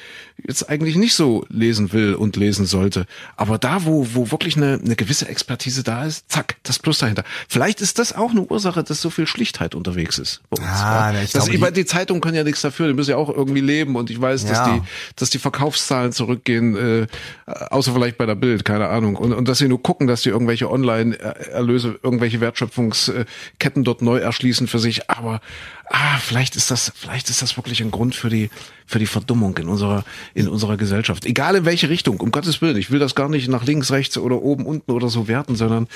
[0.45, 3.05] jetzt eigentlich nicht so lesen will und lesen sollte.
[3.35, 7.23] Aber da, wo, wo wirklich eine, eine gewisse Expertise da ist, zack, das Plus dahinter.
[7.47, 10.41] Vielleicht ist das auch eine Ursache, dass so viel Schlichtheit unterwegs ist.
[10.49, 11.21] Bei uns, ah, ja.
[11.21, 13.95] das, glaube, die, die Zeitungen können ja nichts dafür, die müssen ja auch irgendwie leben
[13.95, 14.81] und ich weiß, dass die,
[15.15, 17.07] dass die Verkaufszahlen zurückgehen, äh,
[17.45, 19.15] außer vielleicht bei der Bild, keine Ahnung.
[19.15, 24.67] Und, und dass sie nur gucken, dass die irgendwelche Online-Erlöse, irgendwelche Wertschöpfungsketten dort neu erschließen
[24.67, 25.09] für sich.
[25.09, 25.41] Aber
[25.89, 28.49] ah, vielleicht ist das, vielleicht ist das wirklich ein Grund für die,
[28.85, 31.25] für die Verdummung in unserer, in unserer Gesellschaft.
[31.25, 32.77] Egal in welche Richtung, um Gottes Willen.
[32.77, 35.87] Ich will das gar nicht nach links, rechts oder oben, unten oder so werten, sondern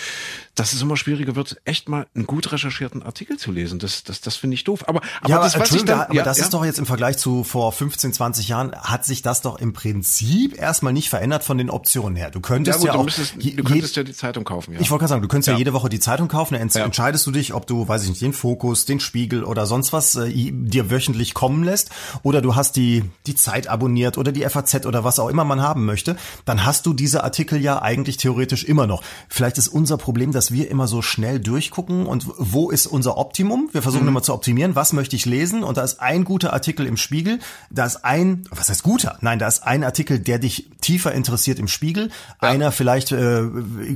[0.56, 3.80] dass es immer schwieriger wird, echt mal einen gut recherchierten Artikel zu lesen.
[3.80, 4.88] Das, das, das finde ich doof.
[4.88, 6.46] Aber, aber ja, das, was ich dann, aber ja, das ja?
[6.46, 9.74] ist doch jetzt im Vergleich zu vor 15, 20 Jahren, hat sich das doch im
[9.74, 12.32] Prinzip erstmal nicht verändert von den Optionen her.
[12.32, 14.80] Du könntest ja, gut, ja auch, du, müsstest, du könntest ja die Zeitung kaufen, ja.
[14.80, 15.58] Ich wollte gerade sagen, du könntest ja.
[15.58, 18.34] jede Woche die Zeitung kaufen, dann entscheidest du dich, ob du, weiß ich nicht, den
[18.34, 21.92] Fokus, den Spiegel oder sonst was äh, dir wöchentlich kommen lässt
[22.24, 25.62] oder du hast die, die Zeit abonniert oder die FAZ oder was auch immer man
[25.62, 29.04] haben möchte, dann hast du diese Artikel ja eigentlich theoretisch immer noch.
[29.28, 33.70] Vielleicht ist unser Problem, dass wir immer so schnell durchgucken und wo ist unser Optimum?
[33.72, 34.10] Wir versuchen mhm.
[34.10, 37.40] immer zu optimieren, was möchte ich lesen und da ist ein guter Artikel im Spiegel,
[37.70, 39.18] da ist ein, was heißt guter?
[39.22, 42.10] Nein, da ist ein Artikel, der dich tiefer interessiert im Spiegel,
[42.42, 42.50] ja.
[42.50, 43.44] einer vielleicht, äh,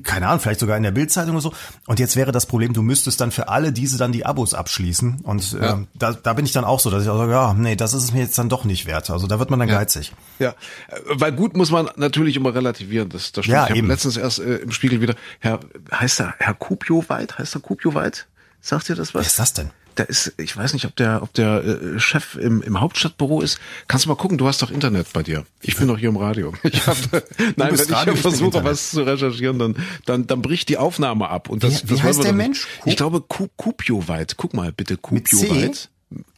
[0.04, 1.54] keine Ahnung, vielleicht sogar in der Bildzeitung oder so
[1.86, 5.22] und jetzt wäre das Problem, du müsstest dann für alle diese dann die Abos abschließen
[5.22, 5.84] und äh, ja.
[5.94, 8.04] da, da bin ich dann auch so, dass ich auch sage, ja, nee, das ist
[8.04, 9.10] es mir jetzt dann doch nicht wert.
[9.10, 9.78] Also da wird man dann ja.
[9.78, 10.12] geizig.
[10.40, 10.56] Ja,
[11.06, 13.10] weil gut muss man natürlich immer relativieren.
[13.10, 13.58] Das, das stimmt.
[13.58, 15.60] Ja, ich habe letztens erst äh, im Spiegel wieder, Herr,
[15.94, 17.38] heißt er Herr Kupio Weit?
[17.38, 18.28] Heißt er Kupio Weit?
[18.62, 19.22] Sagt ihr das was?
[19.22, 19.72] Was ist das denn?
[19.96, 23.60] Da ist, ich weiß nicht, ob der, ob der äh, Chef im, im Hauptstadtbüro ist.
[23.88, 25.46] Kannst du mal gucken, du hast doch Internet bei dir.
[25.62, 26.54] Ich bin doch hier im Radio.
[26.64, 26.96] Ich hab,
[27.58, 31.50] nein, wenn Radio, ich versuche, was zu recherchieren, dann, dann, dann bricht die Aufnahme ab.
[31.50, 32.68] Und das, wie, wie das heißt der Mensch?
[32.86, 34.38] Ich glaube, Kupio Weit.
[34.38, 35.90] Guck mal bitte, Kupio Weit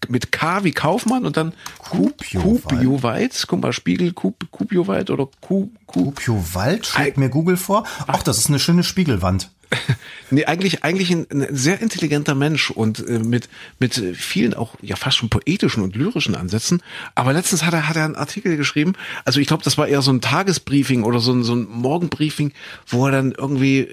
[0.08, 3.46] mit K wie Kaufmann und dann Kupio Weit.
[3.48, 7.86] Guck mal, Spiegel Kupio Weit oder Kupio Wald schlägt mir Google vor.
[8.08, 9.50] Ach, das ist eine schöne Spiegelwand.
[10.30, 14.96] nee, eigentlich, eigentlich ein, ein sehr intelligenter Mensch und äh, mit, mit vielen auch ja
[14.96, 16.82] fast schon poetischen und lyrischen Ansätzen.
[17.16, 18.94] Aber letztens hat er, hat er einen Artikel geschrieben.
[19.26, 22.54] Also ich glaube, das war eher so ein Tagesbriefing oder so ein, so ein Morgenbriefing,
[22.88, 23.90] wo er dann irgendwie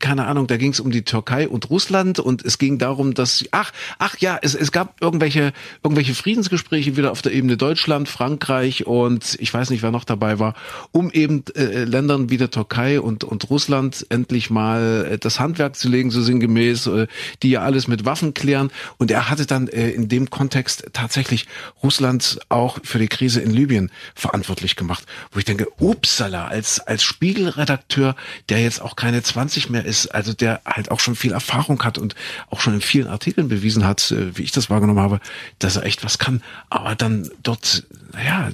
[0.00, 3.44] keine Ahnung, da ging es um die Türkei und Russland und es ging darum, dass
[3.52, 8.86] ach, ach ja, es, es gab irgendwelche irgendwelche Friedensgespräche wieder auf der Ebene Deutschland, Frankreich
[8.86, 10.54] und ich weiß nicht, wer noch dabei war,
[10.90, 15.76] um eben äh, Ländern wie der Türkei und und Russland endlich mal äh, das Handwerk
[15.76, 17.06] zu legen, so sinngemäß, äh,
[17.42, 18.70] die ja alles mit Waffen klären.
[18.96, 21.46] Und er hatte dann äh, in dem Kontext tatsächlich
[21.82, 27.04] Russland auch für die Krise in Libyen verantwortlich gemacht, wo ich denke, upsala, als als
[27.04, 28.16] Spiegelredakteur,
[28.48, 31.98] der jetzt auch keine 20 mehr ist, also der halt auch schon viel Erfahrung hat
[31.98, 32.14] und
[32.50, 35.20] auch schon in vielen Artikeln bewiesen hat, äh, wie ich das wahrgenommen habe,
[35.58, 36.42] dass er echt was kann.
[36.70, 38.50] Aber dann dort, naja,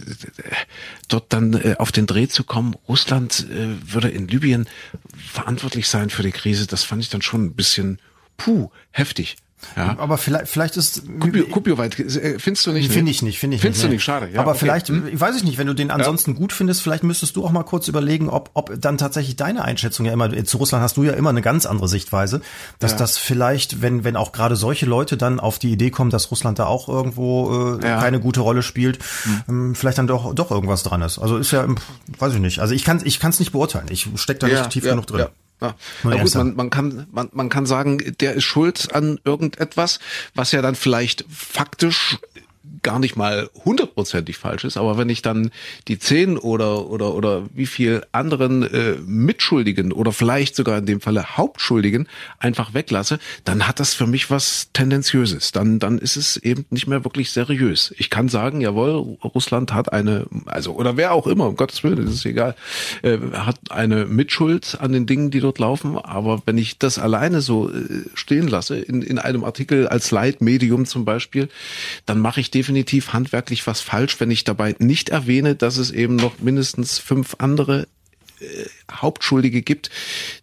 [1.08, 4.66] dort dann äh, auf den Dreh zu kommen, Russland äh, würde in Libyen
[5.16, 7.98] verantwortlich sein für die Krise, das fand ich dann schon ein bisschen,
[8.36, 9.36] puh, heftig.
[9.76, 9.96] Ja.
[9.98, 12.92] Aber vielleicht, vielleicht ist Kupio, Kupioweit, äh, findest du nicht?
[12.92, 13.90] Finde ich nicht, finde ich findest nicht.
[13.90, 14.28] du nicht, schade.
[14.30, 14.60] Ja, aber okay.
[14.60, 15.18] vielleicht, Hm?
[15.18, 17.88] weiß ich nicht, wenn du den ansonsten gut findest, vielleicht müsstest du auch mal kurz
[17.88, 21.30] überlegen, ob, ob dann tatsächlich deine Einschätzung ja immer, zu Russland hast du ja immer
[21.30, 22.42] eine ganz andere Sichtweise,
[22.78, 22.98] dass Ja.
[22.98, 26.58] das vielleicht, wenn, wenn auch gerade solche Leute dann auf die Idee kommen, dass Russland
[26.58, 28.00] da auch irgendwo äh, Ja.
[28.00, 28.98] keine gute Rolle spielt,
[29.48, 31.18] ähm, vielleicht dann doch, doch irgendwas dran ist.
[31.18, 31.66] Also ist ja,
[32.18, 32.58] weiß ich nicht.
[32.58, 33.86] Also ich kann ich kann es nicht beurteilen.
[33.90, 35.26] Ich steck da nicht tief genug drin.
[35.60, 35.74] Ja.
[36.02, 40.00] Na gut, man, man kann man, man kann sagen, der ist schuld an irgendetwas,
[40.34, 42.18] was ja dann vielleicht faktisch
[42.82, 45.50] gar nicht mal hundertprozentig falsch ist, aber wenn ich dann
[45.88, 51.00] die zehn oder oder oder wie viel anderen äh, Mitschuldigen oder vielleicht sogar in dem
[51.00, 55.52] Falle Hauptschuldigen einfach weglasse, dann hat das für mich was tendenziöses.
[55.52, 57.94] Dann dann ist es eben nicht mehr wirklich seriös.
[57.98, 62.06] Ich kann sagen, jawohl, Russland hat eine, also oder wer auch immer, um Gottes Willen,
[62.06, 62.54] ist egal,
[63.02, 65.98] äh, hat eine Mitschuld an den Dingen, die dort laufen.
[65.98, 70.86] Aber wenn ich das alleine so äh, stehen lasse in in einem Artikel als Leitmedium
[70.86, 71.48] zum Beispiel,
[72.06, 76.16] dann mache ich definitiv handwerklich was falsch, wenn ich dabei nicht erwähne, dass es eben
[76.16, 77.88] noch mindestens fünf andere
[78.90, 79.90] Hauptschuldige gibt,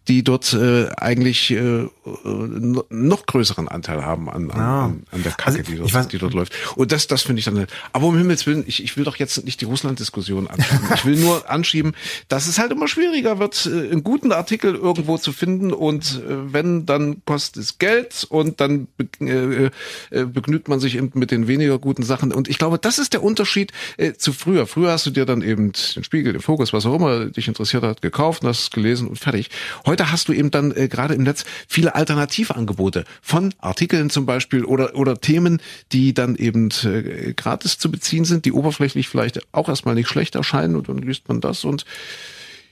[0.08, 1.88] die dort äh, eigentlich äh, äh,
[2.24, 4.84] no- noch größeren Anteil haben an, an, Ja.
[4.86, 6.52] an, an der Kacke, Also, die, dort, weiß- die dort läuft.
[6.76, 7.66] Und das, das finde ich dann.
[7.92, 10.88] Aber um Himmels Willen, ich, ich will doch jetzt nicht die Russland-Diskussion anschieben.
[10.94, 11.92] Ich will nur anschieben,
[12.28, 15.72] dass es halt immer schwieriger wird, äh, einen guten Artikel irgendwo zu finden.
[15.72, 19.70] Und äh, wenn, dann kostet es Geld und dann be äh,
[20.10, 22.32] äh, begnügt man sich eben mit den weniger guten Sachen.
[22.32, 24.66] Und ich glaube, das ist der Unterschied äh, zu früher.
[24.66, 27.81] Früher hast du dir dann eben den Spiegel, den Fokus, was auch immer dich interessiert
[27.88, 29.50] hat, gekauft und hast es gelesen und fertig.
[29.86, 34.64] Heute hast du eben dann äh, gerade im Netz viele Alternativangebote von Artikeln zum Beispiel
[34.64, 35.60] oder, oder Themen,
[35.92, 40.34] die dann eben äh, gratis zu beziehen sind, die oberflächlich vielleicht auch erstmal nicht schlecht
[40.34, 41.84] erscheinen und dann liest man das und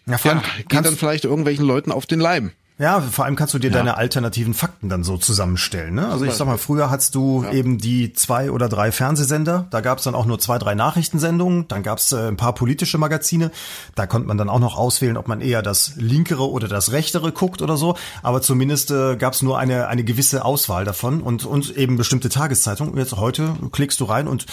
[0.06, 2.52] Ja, ja, geht dann vielleicht irgendwelchen Leuten auf den Leim.
[2.80, 5.96] Ja, vor allem kannst du dir deine alternativen Fakten dann so zusammenstellen.
[5.96, 6.08] Ne?
[6.08, 9.98] Also ich sag mal, früher hattest du eben die zwei oder drei Fernsehsender, da gab
[9.98, 13.50] es dann auch nur zwei, drei Nachrichtensendungen, dann gab es äh, ein paar politische Magazine,
[13.96, 17.32] da konnte man dann auch noch auswählen, ob man eher das linkere oder das rechtere
[17.32, 21.44] guckt oder so, aber zumindest äh, gab es nur eine, eine gewisse Auswahl davon und,
[21.44, 22.96] und eben bestimmte Tageszeitungen.
[22.96, 24.46] Jetzt heute klickst du rein und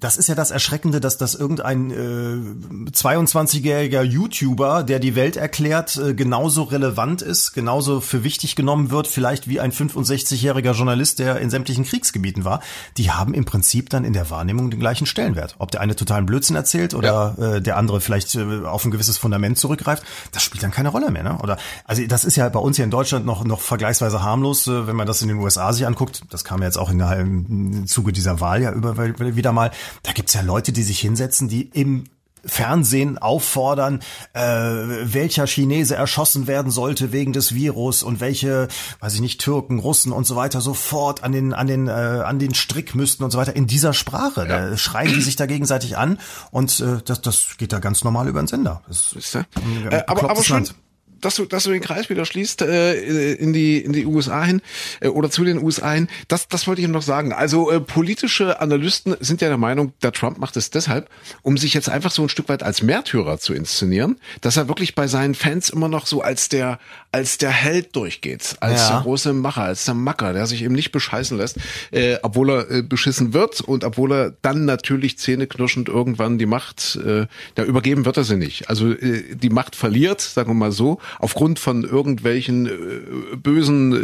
[0.00, 5.96] das ist ja das Erschreckende, dass das irgendein äh, 22-jähriger YouTuber, der die Welt erklärt,
[5.96, 11.38] äh, genauso relevant ist, genauso für wichtig genommen wird, vielleicht wie ein 65-jähriger Journalist, der
[11.40, 12.60] in sämtlichen Kriegsgebieten war.
[12.96, 15.56] Die haben im Prinzip dann in der Wahrnehmung den gleichen Stellenwert.
[15.58, 19.18] Ob der eine totalen Blödsinn erzählt oder äh, der andere vielleicht äh, auf ein gewisses
[19.18, 21.24] Fundament zurückgreift, das spielt dann keine Rolle mehr.
[21.24, 21.38] Ne?
[21.42, 24.86] Oder also das ist ja bei uns hier in Deutschland noch noch vergleichsweise harmlos, äh,
[24.86, 26.22] wenn man das in den USA sich anguckt.
[26.30, 29.70] Das kam ja jetzt auch in der, im Zuge dieser Wahl ja über wieder mal.
[30.02, 32.04] Da gibt's ja Leute, die sich hinsetzen, die im
[32.44, 34.00] Fernsehen auffordern,
[34.32, 38.68] äh, welcher Chinese erschossen werden sollte wegen des Virus und welche,
[39.00, 42.38] weiß ich nicht, Türken, Russen und so weiter sofort an den an den äh, an
[42.38, 44.46] den Strick müssten und so weiter in dieser Sprache.
[44.46, 46.18] Da schreien die sich da gegenseitig an
[46.50, 48.82] und äh, das das geht da ganz normal über den Sender.
[48.88, 49.14] Das
[49.56, 50.74] ein Äh, aber, aber schon, Land.
[51.20, 54.60] Dass du, dass du den Kreis wieder schließt äh, in die in die USA hin
[55.00, 56.08] äh, oder zu den USA hin.
[56.28, 57.32] Das, das wollte ich ihm noch sagen.
[57.32, 61.08] Also äh, politische Analysten sind ja der Meinung, der Trump macht es deshalb,
[61.42, 64.94] um sich jetzt einfach so ein Stück weit als Märtyrer zu inszenieren, dass er wirklich
[64.94, 66.78] bei seinen Fans immer noch so als der
[67.10, 68.90] als der Held durchgeht, als Ja.
[68.96, 71.56] der große Macher, als der Macker, der sich eben nicht bescheißen lässt,
[71.90, 76.96] äh, obwohl er äh, beschissen wird und obwohl er dann natürlich zähneknirschend irgendwann die Macht,
[76.96, 78.68] äh, da übergeben wird er sie nicht.
[78.68, 83.96] Also äh, die Macht verliert, sagen wir mal so, aufgrund von irgendwelchen äh, bösen äh,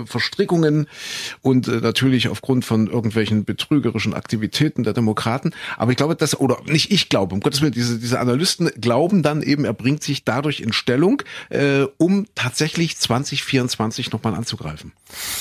[0.00, 0.86] äh, Verstrickungen
[1.42, 5.52] und äh, natürlich aufgrund von irgendwelchen betrügerischen Aktivitäten der Demokraten.
[5.76, 9.22] Aber ich glaube, dass, oder nicht ich glaube, um Gottes Willen, diese, diese Analysten glauben
[9.22, 14.92] dann eben, er bringt sich dadurch in Stellung, äh, um tatsächlich 2024 nochmal anzugreifen.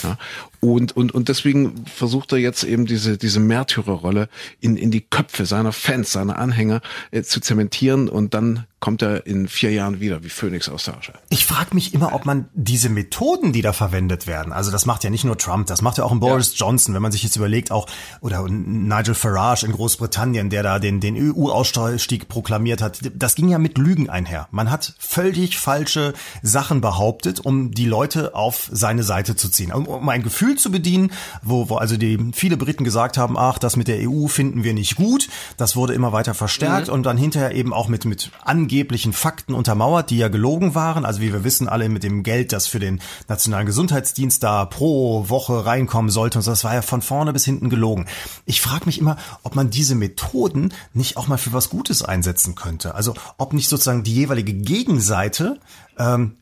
[0.04, 0.18] Ja?
[0.60, 4.30] Und, und, und deswegen versucht er jetzt eben diese, diese Märtyrerrolle
[4.62, 6.82] in, in die Köpfe seiner Fans, seiner Anhänger
[7.12, 10.98] äh, zu zementieren und dann kommt er in vier Jahren wieder wie Phönix aus der
[10.98, 11.13] Asche.
[11.30, 15.06] Ich frage mich immer, ob man diese Methoden, die da verwendet werden, also das macht
[15.06, 16.65] ja nicht nur Trump, das macht ja auch ein Boris ja.
[16.65, 17.88] Johnson, wenn man sich jetzt überlegt, auch
[18.19, 23.58] oder Nigel Farage in Großbritannien, der da den, den EU-Ausstieg proklamiert hat, das ging ja
[23.58, 24.50] mit Lügen einher.
[24.52, 29.88] Man hat völlig falsche Sachen behauptet, um die Leute auf seine Seite zu ziehen, um,
[29.88, 33.78] um ein Gefühl zu bedienen, wo, wo also die viele Briten gesagt haben, ach, das
[33.78, 35.30] mit der EU finden wir nicht gut.
[35.56, 36.96] Das wurde immer weiter verstärkt mhm.
[36.96, 38.30] und dann hinterher eben auch mit mit
[38.74, 41.06] angeblichen Fakten untermauert, die ja gelogen waren.
[41.06, 45.30] Also wie wir wissen, alle mit dem Geld, das für den nationalen Gesundheitsdienst da pro
[45.30, 48.08] Woche reinkommen sollte und das war ja von vorne bis hinten gelogen.
[48.46, 52.56] Ich frage mich immer, ob man diese Methoden nicht auch mal für was Gutes einsetzen
[52.56, 52.96] könnte.
[52.96, 55.60] Also ob nicht sozusagen die jeweilige Gegenseite
[55.98, 56.38] ähm,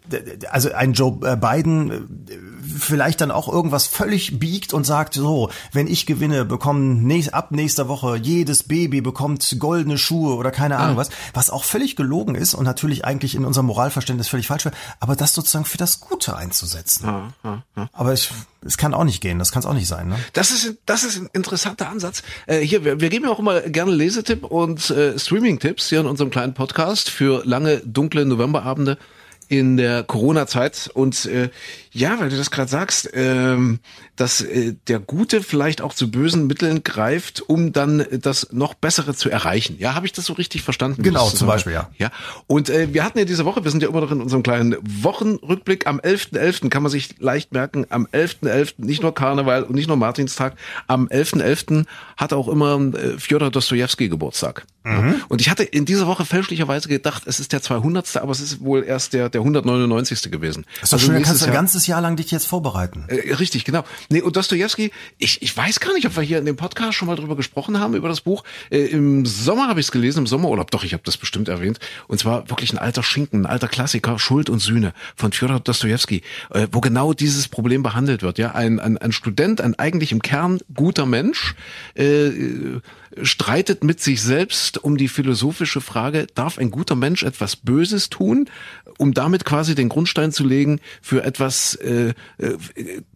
[0.50, 5.50] also ein Joe äh, Biden äh, vielleicht dann auch irgendwas völlig biegt und sagt so,
[5.72, 10.78] wenn ich gewinne, bekommen nächst, ab nächster Woche jedes Baby bekommt goldene Schuhe oder keine
[10.78, 11.00] Ahnung ah.
[11.00, 14.76] was, was auch völlig gelogen ist und natürlich eigentlich in unserem Moralverständnis völlig falsch wäre,
[15.00, 17.06] aber das sozusagen für das Gute einzusetzen.
[17.08, 17.88] Ah, ah.
[17.94, 18.30] aber ich,
[18.66, 20.08] es kann auch nicht gehen, das kann es auch nicht sein.
[20.08, 20.18] Ne?
[20.34, 22.24] Das ist das ist ein interessanter Ansatz.
[22.48, 26.08] Äh, hier, wir, wir geben ja auch immer gerne Lesetipp und äh, Streaming-Tipps hier in
[26.08, 28.98] unserem kleinen Podcast für lange dunkle Novemberabende
[29.52, 30.90] in der Corona-Zeit.
[30.94, 31.50] Und äh,
[31.94, 33.80] ja, weil du das gerade sagst, ähm,
[34.16, 39.14] dass äh, der Gute vielleicht auch zu bösen Mitteln greift, um dann das noch Bessere
[39.14, 39.76] zu erreichen.
[39.78, 41.04] Ja, habe ich das so richtig verstanden?
[41.04, 41.90] Genau, zum Beispiel, ja.
[41.98, 42.10] Ja.
[42.48, 44.78] Und äh, wir hatten ja diese Woche, wir sind ja immer noch in unserem kleinen
[44.82, 46.62] Wochenrückblick, am 11.11.
[46.64, 46.70] .11.
[46.70, 48.42] kann man sich leicht merken, am 11.11.
[48.42, 48.74] .11.
[48.78, 50.56] nicht nur Karneval und nicht nur Martinstag,
[50.88, 51.42] am 11.11.
[51.42, 51.86] .11.
[52.16, 54.66] hat auch immer äh, Fjodor Dostojewski Geburtstag.
[54.84, 55.22] Mhm.
[55.30, 58.18] Und ich hatte in dieser Woche fälschlicherweise gedacht, es ist der 200.
[58.18, 60.32] Aber es ist wohl erst der, der 199.
[60.32, 60.66] gewesen.
[60.80, 63.06] Das ist also schön, kannst du ein ganzes Jahr lang dich jetzt vorbereiten.
[63.08, 63.84] Äh, richtig, genau.
[64.10, 67.08] Nee, und Dostoevsky, ich, ich weiß gar nicht, ob wir hier in dem Podcast schon
[67.08, 68.44] mal drüber gesprochen haben, über das Buch.
[68.70, 70.72] Äh, Im Sommer habe ich es gelesen, im Sommerurlaub.
[70.72, 71.80] Doch, ich habe das bestimmt erwähnt.
[72.08, 76.22] Und zwar wirklich ein alter Schinken, ein alter Klassiker, Schuld und Sühne von Fjodor Dostoevsky,
[76.52, 78.38] äh, wo genau dieses Problem behandelt wird.
[78.38, 81.56] Ja, ein, ein, ein Student, ein eigentlich im Kern guter Mensch,
[81.96, 82.32] äh,
[83.24, 88.50] streitet mit sich selbst um die philosophische Frage, darf ein guter Mensch etwas Böses tun,
[88.98, 92.58] um damit quasi den Grundstein zu legen für etwas äh, äh,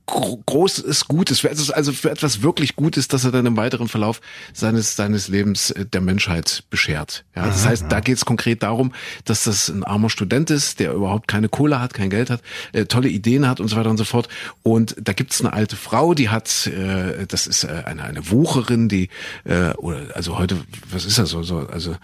[0.05, 4.21] großes Gutes, für etwas, also für etwas wirklich Gutes, dass er dann im weiteren Verlauf
[4.53, 7.25] seines seines Lebens äh, der Menschheit beschert.
[7.35, 8.93] Ja, das heißt, da geht es konkret darum,
[9.25, 12.41] dass das ein armer Student ist, der überhaupt keine Kohle hat, kein Geld hat,
[12.73, 14.29] äh, tolle Ideen hat und so weiter und so fort.
[14.63, 18.87] Und da gibt's eine alte Frau, die hat, äh, das ist äh, eine eine Wucherin,
[18.89, 19.09] die
[19.43, 20.57] äh, oder also heute,
[20.91, 21.95] was ist das so, so also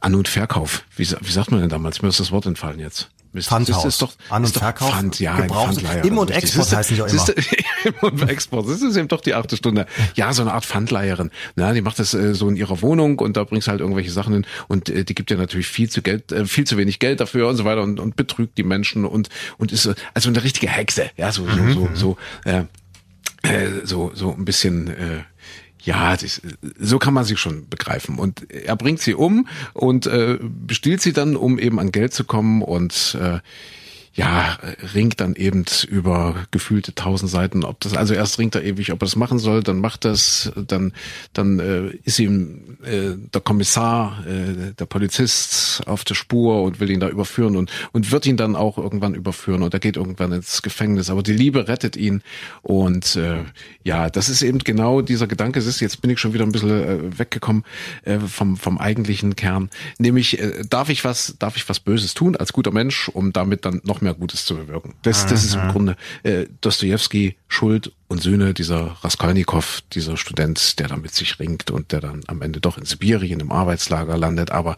[0.00, 0.84] An- und Verkauf.
[0.96, 2.02] Wie, wie sagt man denn damals?
[2.02, 3.10] Mir ist das Wort entfallen jetzt.
[3.46, 3.82] Pfandhaus.
[3.82, 4.90] Das ist doch, An- und Verkauf.
[4.90, 6.04] Pfand, ja, Pfandleiher.
[6.04, 7.26] Im- und Export heißen die auch immer.
[7.84, 8.68] Im- und Export.
[8.68, 9.86] Das ist eben doch die achte Stunde.
[10.14, 11.30] Ja, so eine Art Pfandleiherin.
[11.56, 14.10] Na, die macht das äh, so in ihrer Wohnung und da bringst du halt irgendwelche
[14.10, 16.98] Sachen hin und äh, die gibt ja natürlich viel zu Geld, äh, viel zu wenig
[16.98, 20.42] Geld dafür und so weiter und, und betrügt die Menschen und und ist also eine
[20.42, 21.10] richtige Hexe.
[21.16, 21.72] Ja, so so mhm.
[21.72, 22.64] so so äh,
[23.42, 25.22] äh, so so ein bisschen äh,
[25.82, 26.42] ja, das,
[26.78, 28.18] so kann man sie schon begreifen.
[28.18, 32.24] Und er bringt sie um und äh, bestiehlt sie dann, um eben an Geld zu
[32.24, 33.38] kommen und äh,
[34.18, 34.58] ja,
[34.94, 39.00] ringt dann eben über gefühlte tausend Seiten, ob das, also erst ringt er ewig, ob
[39.00, 40.92] er das machen soll, dann macht das, dann,
[41.34, 46.90] dann äh, ist ihm äh, der Kommissar, äh, der Polizist auf der Spur und will
[46.90, 50.32] ihn da überführen und, und wird ihn dann auch irgendwann überführen und er geht irgendwann
[50.32, 51.10] ins Gefängnis.
[51.10, 52.22] Aber die Liebe rettet ihn
[52.62, 53.44] und äh,
[53.84, 56.70] ja, das ist eben genau dieser Gedanke, ist, jetzt bin ich schon wieder ein bisschen
[56.70, 57.62] äh, weggekommen
[58.02, 62.34] äh, vom, vom eigentlichen Kern, nämlich äh, darf ich was, darf ich was Böses tun
[62.34, 64.94] als guter Mensch, um damit dann noch mehr Gutes zu bewirken.
[65.02, 70.88] Das, das ist im Grunde äh, Dostoevsky Schuld und Söhne dieser Raskolnikow, dieser Student, der
[70.88, 74.50] da mit sich ringt und der dann am Ende doch in Sibirien im Arbeitslager landet.
[74.50, 74.76] Aber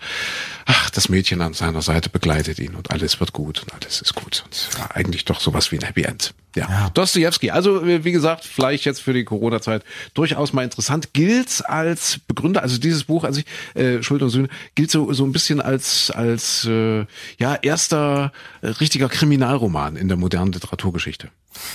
[0.67, 4.15] ach, das Mädchen an seiner Seite begleitet ihn und alles wird gut und alles ist
[4.15, 4.45] gut.
[4.45, 6.35] Und eigentlich doch sowas wie ein Happy End.
[6.57, 6.91] Ja, ja.
[6.91, 7.51] Dostoevsky.
[7.51, 11.13] Also wie gesagt, vielleicht jetzt für die Corona-Zeit durchaus mal interessant.
[11.13, 15.25] Gilt als Begründer, also dieses Buch, also ich, äh, Schuld und Söhne, gilt so so
[15.25, 17.07] ein bisschen als als äh,
[17.39, 21.31] ja erster äh, richtiger Kriminalroman in der modernen Literaturgeschichte.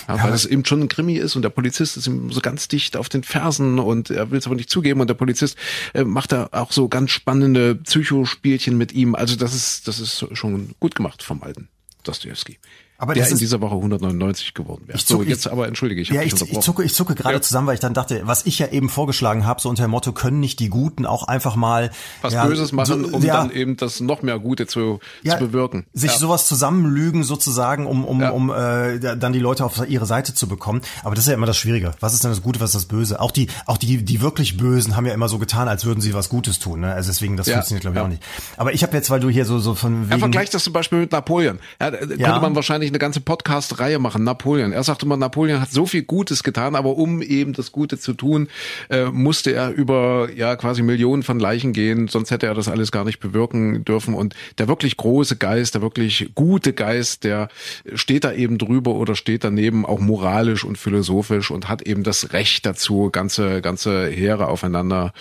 [0.08, 0.24] Ja, ja.
[0.24, 2.96] Weil es eben schon ein Krimi ist und der Polizist ist ihm so ganz dicht
[2.96, 5.56] auf den Fersen und er will es aber nicht zugeben und der Polizist
[5.94, 9.14] äh, macht da auch so ganz spannende Psychospielchen mit ihm.
[9.14, 11.68] Also das ist, das ist schon gut gemacht vom alten
[12.02, 12.58] Dostoevsky.
[12.98, 14.98] Aber der in dieser Woche 199 geworden wäre.
[14.98, 17.40] so, jetzt aber entschuldige, ich habe ja, ich, ich zucke, ich zucke gerade ja.
[17.42, 20.12] zusammen, weil ich dann dachte, was ich ja eben vorgeschlagen habe, so unter dem Motto,
[20.12, 21.90] können nicht die Guten auch einfach mal
[22.22, 25.36] was ja, Böses machen, so, um ja, dann eben das noch mehr Gute zu, zu
[25.38, 25.86] bewirken.
[25.92, 30.48] Sich sowas zusammenlügen sozusagen, um, um, um äh, dann die Leute auf ihre Seite zu
[30.48, 30.80] bekommen.
[31.04, 31.92] Aber das ist ja immer das Schwierige.
[32.00, 33.20] Was ist denn das Gute, was ist das Böse?
[33.20, 36.14] Auch die, auch die, die wirklich Bösen haben ja immer so getan, als würden sie
[36.14, 36.80] was Gutes tun.
[36.80, 36.92] Ne?
[36.92, 38.22] Also deswegen, das funktioniert glaube ich auch nicht.
[38.56, 40.72] Aber ich habe jetzt, weil du hier so so von wegen, ja, vergleich das zum
[40.72, 41.58] Beispiel mit Napoleon.
[41.80, 44.72] Ja, könnte man wahrscheinlich eine ganze Podcast Podcast-Reihe machen, Napoleon.
[44.72, 48.12] Er sagte immer, Napoleon hat so viel Gutes getan, aber um eben das Gute zu
[48.12, 48.48] tun,
[48.90, 52.92] äh, musste er über ja quasi Millionen von Leichen gehen, sonst hätte er das alles
[52.92, 54.14] gar nicht bewirken dürfen.
[54.14, 57.48] Und der wirklich große Geist, der wirklich gute Geist, der
[57.94, 62.32] steht da eben drüber oder steht daneben, auch moralisch und philosophisch und hat eben das
[62.32, 65.12] Recht dazu, ganze ganze Heere aufeinander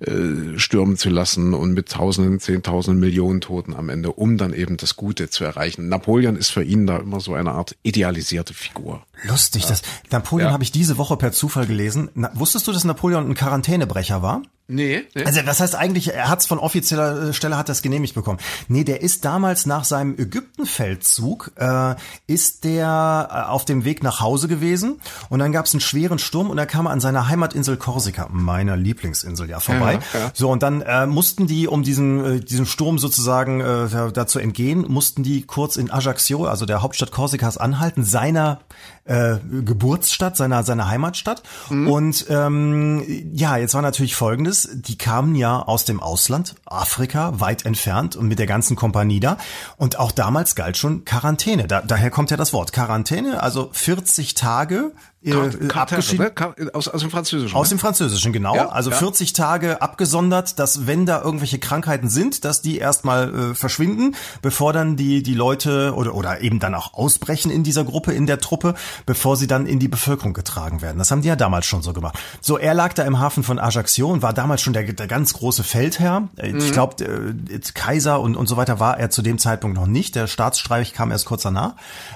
[0.00, 4.76] äh, stürmen zu lassen und mit Tausenden, Zehntausenden, Millionen Toten am Ende, um dann eben
[4.76, 5.88] das Gute zu erreichen.
[5.88, 9.02] Napoleon ist für ihn da immer so eine Art idealisierte Figur.
[9.24, 9.68] Lustig, ja.
[9.70, 10.52] das Napoleon ja.
[10.52, 12.10] habe ich diese Woche per Zufall gelesen.
[12.14, 14.42] Na, wusstest du, dass Napoleon ein Quarantänebrecher war?
[14.70, 15.24] Nee, nee.
[15.24, 18.38] Also das heißt eigentlich, er hat es von offizieller äh, Stelle hat das genehmigt bekommen.
[18.68, 21.94] Nee, der ist damals nach seinem Ägyptenfeldzug äh,
[22.26, 25.00] ist der äh, auf dem Weg nach Hause gewesen
[25.30, 28.76] und dann gab es einen schweren Sturm und er kam an seiner Heimatinsel Korsika, meiner
[28.76, 30.00] Lieblingsinsel, ja vorbei.
[30.12, 30.30] Ja, ja.
[30.34, 34.84] So und dann äh, mussten die, um diesen äh, diesem Sturm sozusagen äh, dazu entgehen,
[34.86, 38.60] mussten die kurz in Ajaccio, also der Hauptstadt Korsikas, anhalten, seiner
[39.08, 41.42] äh, Geburtsstadt, seiner seiner Heimatstadt.
[41.70, 41.88] Mhm.
[41.88, 47.64] Und ähm, ja, jetzt war natürlich Folgendes: Die kamen ja aus dem Ausland, Afrika, weit
[47.64, 49.38] entfernt und mit der ganzen Kompanie da.
[49.76, 51.66] Und auch damals galt schon Quarantäne.
[51.66, 54.92] Da, daher kommt ja das Wort Quarantäne, also 40 Tage
[55.24, 56.30] äh, abgeschieden.
[56.58, 56.74] Ne?
[56.74, 57.56] Aus, aus dem Französischen.
[57.56, 57.76] Aus ne?
[57.76, 58.54] dem Französischen, genau.
[58.54, 58.96] Ja, also ja.
[58.96, 64.72] 40 Tage abgesondert, dass wenn da irgendwelche Krankheiten sind, dass die erstmal äh, verschwinden, bevor
[64.72, 68.38] dann die, die Leute oder, oder eben dann auch ausbrechen in dieser Gruppe, in der
[68.38, 68.74] Truppe,
[69.06, 70.98] bevor sie dann in die Bevölkerung getragen werden.
[70.98, 72.18] Das haben die ja damals schon so gemacht.
[72.40, 75.32] So, er lag da im Hafen von Ajaccio und war damals schon der, der ganz
[75.34, 76.28] große Feldherr.
[76.36, 76.58] Äh, mhm.
[76.58, 80.14] Ich glaube, äh, Kaiser und, und so weiter war er zu dem Zeitpunkt noch nicht.
[80.14, 81.74] Der Staatsstreich kam erst kurz danach.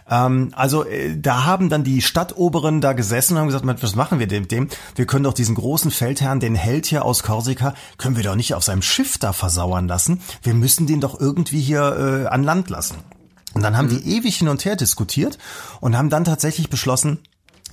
[0.08, 4.18] Ähm, also äh, da haben dann die Stadtoberen da gesessen und haben gesagt, was machen
[4.18, 4.68] wir dem, dem?
[4.94, 8.54] Wir können doch diesen großen Feldherrn, den Held hier aus Korsika, können wir doch nicht
[8.54, 10.20] auf seinem Schiff da versauern lassen.
[10.42, 12.96] Wir müssen den doch irgendwie hier äh, an Land lassen.
[13.54, 14.00] Und dann haben mhm.
[14.00, 15.38] die ewig hin und her diskutiert
[15.80, 17.18] und haben dann tatsächlich beschlossen,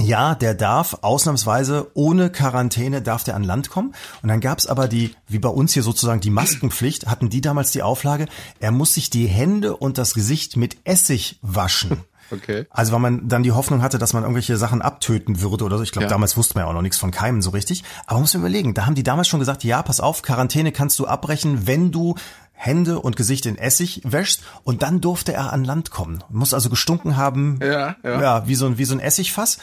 [0.02, 3.94] ja, der darf ausnahmsweise ohne Quarantäne darf der an Land kommen.
[4.22, 7.72] Und dann gab's aber die, wie bei uns hier sozusagen die Maskenpflicht, hatten die damals
[7.72, 8.28] die Auflage,
[8.60, 12.04] er muss sich die Hände und das Gesicht mit Essig waschen.
[12.32, 12.66] Okay.
[12.70, 15.84] Also weil man dann die Hoffnung hatte, dass man irgendwelche Sachen abtöten würde oder so.
[15.84, 16.10] Ich glaube, ja.
[16.10, 17.84] damals wusste man ja auch noch nichts von Keimen so richtig.
[18.06, 20.72] Aber man muss man überlegen, da haben die damals schon gesagt, ja, pass auf, Quarantäne
[20.72, 22.16] kannst du abbrechen, wenn du
[22.54, 26.24] Hände und Gesicht in Essig wäschst und dann durfte er an Land kommen.
[26.30, 28.22] Muss also gestunken haben, ja, ja.
[28.22, 29.60] ja wie so ein wie so ein Essigfass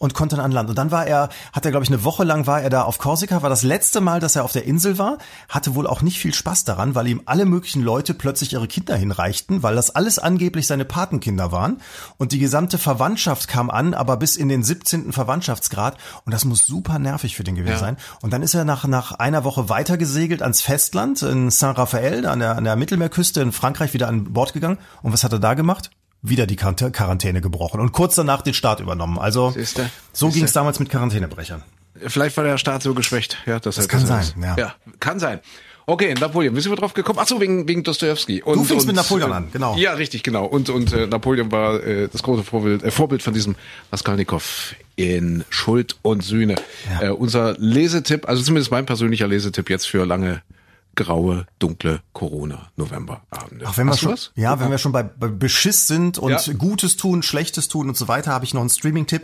[0.00, 0.70] und konnte dann an Land.
[0.70, 2.98] Und dann war er, hat er glaube ich eine Woche lang war er da auf
[2.98, 6.18] Korsika, war das letzte Mal, dass er auf der Insel war, hatte wohl auch nicht
[6.18, 10.18] viel Spaß daran, weil ihm alle möglichen Leute plötzlich ihre Kinder hinreichten, weil das alles
[10.18, 11.82] angeblich seine Patenkinder waren
[12.16, 15.12] und die gesamte Verwandtschaft kam an, aber bis in den 17.
[15.12, 17.78] Verwandtschaftsgrad und das muss super nervig für den gewesen ja.
[17.78, 17.98] sein.
[18.22, 22.38] Und dann ist er nach nach einer Woche weiter gesegelt ans Festland in Saint-Raphaël an
[22.38, 25.52] der an der Mittelmeerküste in Frankreich wieder an Bord gegangen und was hat er da
[25.52, 25.90] gemacht?
[26.22, 29.18] Wieder die Quarantäne gebrochen und kurz danach den Staat übernommen.
[29.18, 29.90] Also Siehste?
[30.12, 31.62] so ging es damals mit Quarantänebrechern.
[32.06, 33.38] Vielleicht war der Staat so geschwächt.
[33.46, 34.24] Ja, das, das kann sein.
[34.40, 34.56] Ja.
[34.56, 35.40] ja, kann sein.
[35.86, 37.18] Okay, Napoleon, wie sind wir drauf gekommen?
[37.20, 38.42] Ach so, wegen, wegen Dostoevsky.
[38.42, 39.76] Und, du fängst und, mit Napoleon an, genau.
[39.76, 40.44] Ja, richtig, genau.
[40.44, 43.56] Und, und äh, Napoleon war äh, das große Vorbild, äh, Vorbild von diesem
[43.90, 46.54] Raskolnikow in Schuld und Sühne.
[47.00, 47.08] Ja.
[47.08, 50.42] Äh, unser Lesetipp, also zumindest mein persönlicher Lesetipp jetzt für lange
[51.04, 53.64] graue, dunkle Corona-November-Abende.
[53.66, 54.32] Ach, wenn wir schon, was?
[54.34, 56.52] ja, wenn wir schon bei, bei Beschiss sind und ja.
[56.52, 59.22] Gutes tun, Schlechtes tun und so weiter, habe ich noch einen Streaming-Tipp.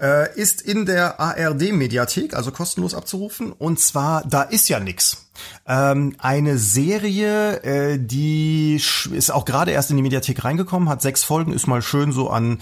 [0.00, 3.52] Äh, ist in der ARD-Mediathek, also kostenlos abzurufen.
[3.52, 5.26] Und zwar, da ist ja nix.
[5.66, 11.24] Ähm, eine Serie, äh, die ist auch gerade erst in die Mediathek reingekommen, hat sechs
[11.24, 12.60] Folgen, ist mal schön so an,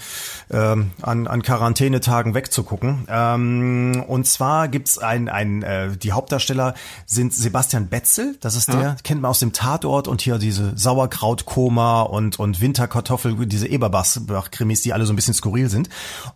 [0.51, 3.05] ähm, an, an Quarantänetagen wegzugucken.
[3.07, 6.73] Ähm, und zwar gibt's ein, ein äh, die Hauptdarsteller
[7.05, 8.95] sind Sebastian Betzel, das ist der, ja.
[9.03, 14.93] kennt man aus dem Tatort und hier diese Sauerkrautkoma und, und Winterkartoffel, diese Eberbach-Krimis, die
[14.93, 15.89] alle so ein bisschen skurril sind.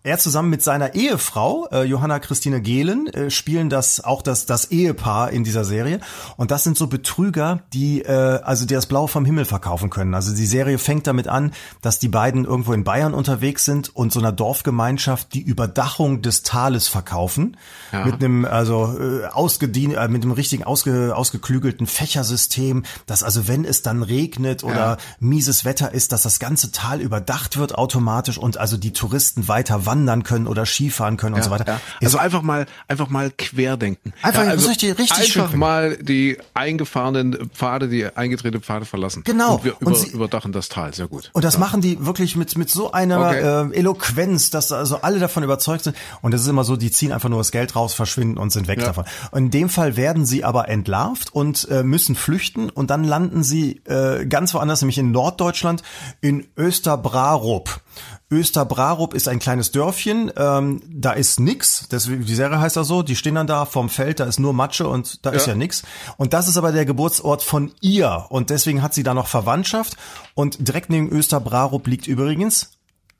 [0.03, 4.71] Er zusammen mit seiner Ehefrau, äh, Johanna Christine Gehlen, äh, spielen das auch das, das
[4.71, 5.99] Ehepaar in dieser Serie.
[6.37, 10.13] Und das sind so Betrüger, die äh, also die das Blau vom Himmel verkaufen können.
[10.13, 14.11] Also die Serie fängt damit an, dass die beiden irgendwo in Bayern unterwegs sind und
[14.11, 17.57] so einer Dorfgemeinschaft die Überdachung des Tales verkaufen
[17.91, 18.05] ja.
[18.05, 23.65] mit einem also äh, ausgedient äh, mit einem richtigen ausge, ausgeklügelten Fächersystem, dass also wenn
[23.65, 24.97] es dann regnet oder ja.
[25.19, 29.85] mieses Wetter ist, dass das ganze Tal überdacht wird automatisch und also die Touristen weiter
[29.85, 31.81] wandern können oder Skifahren können ja, und so weiter.
[32.01, 34.13] Also einfach mal einfach mal querdenken.
[34.21, 39.23] Einfach also richtig, richtig einfach mal die eingefahrenen Pfade, die eingetretenen Pfade verlassen.
[39.25, 39.55] Genau.
[39.55, 41.31] Und wir über, und sie, überdachen das Tal, sehr gut.
[41.33, 43.71] Und das machen die wirklich mit mit so einer okay.
[43.71, 45.95] äh, Eloquenz, dass also alle davon überzeugt sind.
[46.21, 48.67] Und das ist immer so, die ziehen einfach nur das Geld raus, verschwinden und sind
[48.67, 49.05] weg davon.
[49.31, 53.43] Und in dem Fall werden sie aber entlarvt und äh, müssen flüchten und dann landen
[53.43, 55.83] sie äh, ganz woanders, nämlich in Norddeutschland,
[56.21, 57.81] in Österbrarup.
[58.31, 63.01] Österbrarup ist ein kleines Dörfchen, ähm, da ist nix, das, die Serie heißt da so,
[63.01, 65.37] die stehen dann da vorm Feld, da ist nur Matsche und da ja.
[65.37, 65.83] ist ja nix.
[66.17, 68.27] Und das ist aber der Geburtsort von ihr.
[68.29, 69.97] Und deswegen hat sie da noch Verwandtschaft.
[70.35, 72.71] Und direkt neben Österbrarup liegt übrigens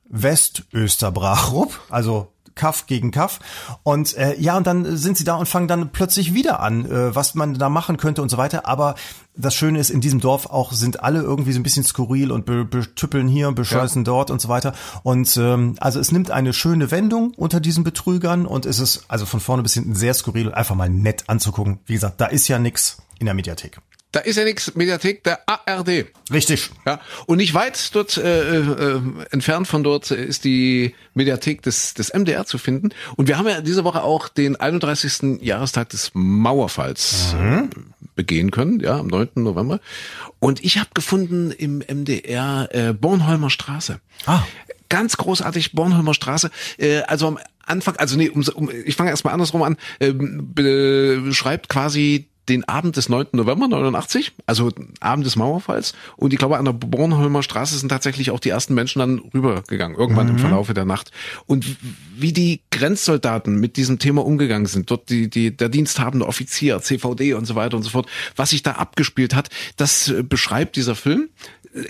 [0.10, 3.40] Westösterbrarup, also Kaff gegen Kaff.
[3.84, 7.16] Und äh, ja, und dann sind sie da und fangen dann plötzlich wieder an, äh,
[7.16, 8.68] was man da machen könnte und so weiter.
[8.68, 8.96] Aber
[9.38, 12.46] das Schöne ist, in diesem Dorf auch sind alle irgendwie so ein bisschen skurril und
[12.46, 14.06] be betüppeln hier, bescheißen ja.
[14.06, 14.74] dort und so weiter.
[15.04, 19.26] Und ähm, also es nimmt eine schöne Wendung unter diesen Betrügern und es ist also
[19.26, 21.80] von vorne bis hinten sehr skurril und einfach mal nett anzugucken.
[21.86, 23.80] Wie gesagt, da ist ja nix in der Mediathek.
[24.12, 26.08] Da ist ja nichts Mediathek der ARD.
[26.34, 26.72] Richtig.
[26.86, 27.00] Ja.
[27.28, 32.46] Und nicht weit dort äh, äh, entfernt von dort ist die Mediathek des, des MDR
[32.46, 32.90] zu finden.
[33.18, 35.42] Und wir haben ja diese Woche auch den 31.
[35.42, 37.70] Jahrestag des Mauerfalls mhm.
[38.16, 39.30] begehen können, ja, am 9.
[39.36, 39.80] November.
[40.40, 44.00] Und ich habe gefunden im MDR äh, Bornholmer Straße.
[44.26, 44.44] Ah.
[44.90, 46.50] Ganz großartig Bornholmer Straße.
[46.80, 51.70] Äh, also am Anfang, also nee, um, um, ich fange erstmal andersrum an, äh, beschreibt
[51.70, 53.28] quasi den Abend des 9.
[53.34, 55.94] November 89, also Abend des Mauerfalls.
[56.18, 59.98] Und ich glaube, an der Bornholmer Straße sind tatsächlich auch die ersten Menschen dann rübergegangen,
[59.98, 60.34] irgendwann mhm.
[60.34, 61.12] im Verlaufe der Nacht.
[61.46, 61.78] Und
[62.18, 67.34] wie die Grenzsoldaten mit diesem Thema umgegangen sind, dort die, die, der diensthabende Offizier, CVD
[67.34, 70.96] und so weiter und so fort, was sich da abgespielt hat, das äh, beschreibt dieser
[70.96, 71.30] Film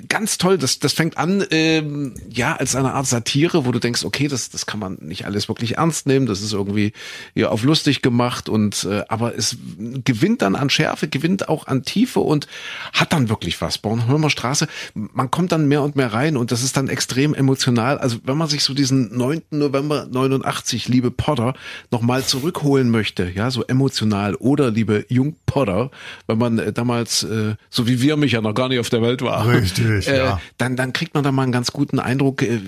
[0.07, 0.57] ganz toll.
[0.57, 4.49] Das, das fängt an, ähm, ja, als eine Art Satire, wo du denkst, okay, das,
[4.49, 6.25] das kann man nicht alles wirklich ernst nehmen.
[6.25, 6.91] Das ist irgendwie
[7.35, 9.57] ja auf lustig gemacht und äh, aber es
[10.03, 12.47] gewinnt dann an Schärfe, gewinnt auch an Tiefe und
[12.93, 13.77] hat dann wirklich was.
[13.77, 17.97] Bornholmer Straße, man kommt dann mehr und mehr rein und das ist dann extrem emotional.
[17.97, 19.43] Also wenn man sich so diesen 9.
[19.51, 21.53] November 89, liebe Potter,
[21.91, 25.91] nochmal zurückholen möchte, ja, so emotional oder liebe Jung Potter,
[26.27, 29.01] wenn man äh, damals, äh, so wie wir mich ja noch gar nicht auf der
[29.01, 29.68] Welt waren.
[29.77, 30.41] Richtig äh, ja.
[30.57, 32.61] dann, dann kriegt man da mal einen ganz guten Eindruck, äh,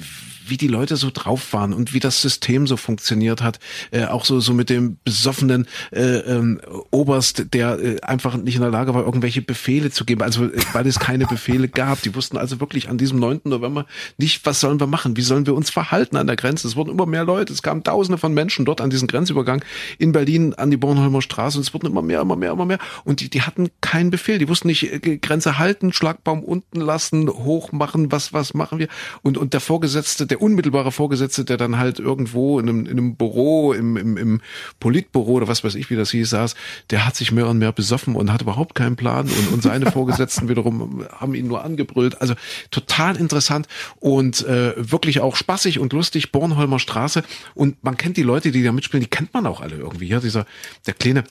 [0.52, 3.60] wie die Leute so drauf waren und wie das System so funktioniert hat.
[3.90, 8.62] Äh, auch so, so mit dem besoffenen äh, ähm, Oberst, der äh, einfach nicht in
[8.62, 10.22] der Lage war, irgendwelche Befehle zu geben.
[10.22, 12.02] Also, äh, weil es keine Befehle gab.
[12.02, 13.42] Die wussten also wirklich an diesem 9.
[13.46, 13.86] November
[14.18, 15.18] nicht, was sollen wir machen?
[15.18, 16.68] Wie sollen wir uns verhalten an der Grenze?
[16.68, 17.54] Es wurden immer mehr Leute.
[17.54, 19.64] Es kamen Tausende von Menschen dort an diesen Grenzübergang
[19.98, 22.80] in Berlin an die Bornholmer Straße und es wurden immer mehr, immer mehr, immer mehr.
[23.06, 24.38] Und die, die hatten keinen Befehl.
[24.38, 28.90] Die wussten nicht, äh, Grenze halten, Schlagbaum unten lassen, hoch machen, was, was machen wir?
[29.22, 33.16] Und, und der Vorgesetzte, der unmittelbare Vorgesetzte, der dann halt irgendwo in einem, in einem
[33.16, 34.42] Büro, im, im, im
[34.80, 36.56] Politbüro oder was weiß ich, wie das hieß, saß,
[36.90, 39.92] der hat sich mehr und mehr besoffen und hat überhaupt keinen Plan und, und seine
[39.92, 42.22] Vorgesetzten wiederum haben ihn nur angebrüllt.
[42.22, 42.34] Also
[42.72, 43.68] total interessant
[44.00, 47.24] und äh, wirklich auch spaßig und lustig, Bornholmer Straße
[47.54, 50.08] und man kennt die Leute, die da mitspielen, die kennt man auch alle irgendwie.
[50.08, 50.46] Ja, dieser,
[50.88, 51.24] der kleine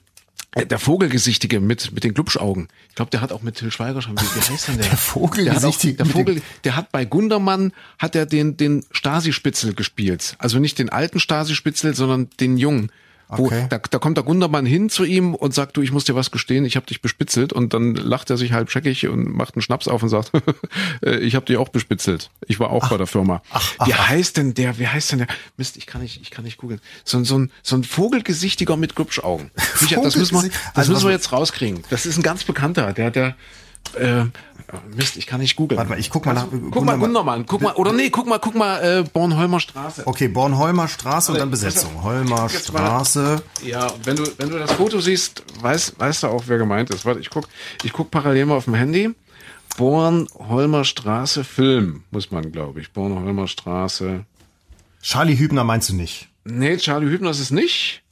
[0.57, 2.68] der Vogelgesichtige mit, mit den Glubschaugen.
[2.88, 4.86] Ich glaube, der hat auch mit Till Schweiger schon, wie, wie heißt denn der?
[4.90, 5.94] Der Vogelgesichtige.
[5.94, 10.34] Der, der Vogel, der hat bei Gundermann, hat er den, den Stasi-Spitzel gespielt.
[10.38, 12.90] Also nicht den alten Stasi-Spitzel, sondern den jungen.
[13.37, 13.66] Wo, okay.
[13.68, 16.31] da, da kommt der Gundermann hin zu ihm und sagt, du, ich muss dir was
[16.31, 17.53] gestehen, ich habe dich bespitzelt.
[17.53, 20.33] Und dann lacht er sich halb scheckig und macht einen Schnaps auf und sagt,
[21.03, 22.31] äh, ich habe dich auch bespitzelt.
[22.47, 23.43] Ich war auch ach, bei der Firma.
[23.51, 25.28] Ach, ach, wie heißt denn der, wie heißt denn der?
[25.57, 26.81] Mist, ich kann nicht, ich kann nicht googeln.
[27.05, 29.51] So, so, ein, so ein Vogelgesichtiger mit Glubschaugen.
[29.81, 31.83] das müssen wir, das also, müssen wir jetzt rauskriegen.
[31.91, 33.37] Das ist ein ganz bekannter, der, der,
[33.95, 34.24] äh,
[34.95, 35.78] Mist, ich kann nicht googeln.
[35.78, 36.47] Warte mal, ich guck mal nach.
[36.70, 40.07] Guck mal Gundermann, guck mal, oder nee, guck mal, guck mal, äh, Bornholmer Straße.
[40.07, 42.03] Okay, Bornholmer Straße und dann Besetzung.
[42.03, 43.43] Holmer Straße.
[43.64, 47.05] Ja, wenn du, wenn du das Foto siehst, weißt, weißt du auch, wer gemeint ist.
[47.05, 47.49] Warte, ich guck,
[47.83, 49.11] ich guck parallel mal auf dem Handy.
[49.76, 52.93] Bornholmer Straße Film, muss man, glaube ich.
[52.93, 54.24] Bornholmer Straße.
[55.03, 56.28] Charlie Hübner meinst du nicht?
[56.45, 58.03] Nee, Charlie Hübner ist es nicht.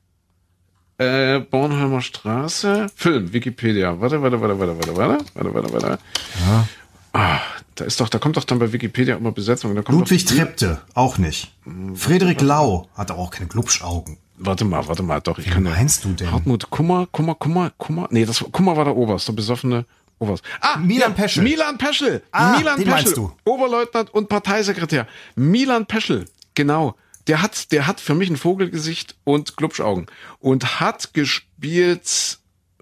[0.98, 2.88] Äh, Bornholmer Straße.
[2.94, 4.00] Film, Wikipedia.
[4.00, 5.98] Warte, warte, warte, warte, warte, warte, warte, warte, warte.
[6.46, 6.68] Ja.
[7.12, 7.40] Ah,
[7.76, 9.74] da ist doch, da kommt doch dann bei Wikipedia immer Besetzung.
[9.76, 11.52] Ludwig Trepte, auch nicht.
[11.94, 14.18] Friedrich Lau hat auch keine Glubschaugen.
[14.36, 16.30] warte mal, warte mal, doch, ich Wie kann ja- meinst du denn?
[16.30, 19.84] Hartmut Kummer, Kummer, Kummer, Kummer, nee, das Kummer war der Oberst, der besoffene
[20.18, 20.44] Oberst.
[20.60, 21.44] Ah, Milan ja, Peschel.
[21.44, 22.22] Milan Peschel.
[22.32, 23.02] Ah, Milan den Peschel.
[23.04, 23.32] meinst du.
[23.44, 25.06] Oberleutnant und Parteisekretär.
[25.36, 26.94] Milan Peschel, genau.
[27.28, 30.06] Der hat, der hat für mich ein Vogelgesicht und Glubschaugen
[30.40, 32.38] und hat gespielt,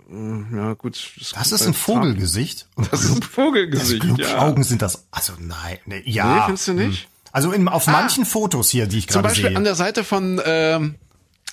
[0.09, 1.11] hm, ja gut.
[1.35, 2.69] Das ist ein Vogelgesicht.
[2.77, 4.15] Und Das ist ein Vogelgesicht, ja.
[4.15, 5.07] Glubschaugen sind das.
[5.11, 6.35] Also nein, nee, ja.
[6.37, 7.03] Nee, findest du nicht?
[7.03, 7.09] Hm.
[7.33, 9.57] Also in, auf manchen Fotos hier, die ich Zum gerade Beispiel sehe.
[9.57, 10.95] an der Seite von ähm,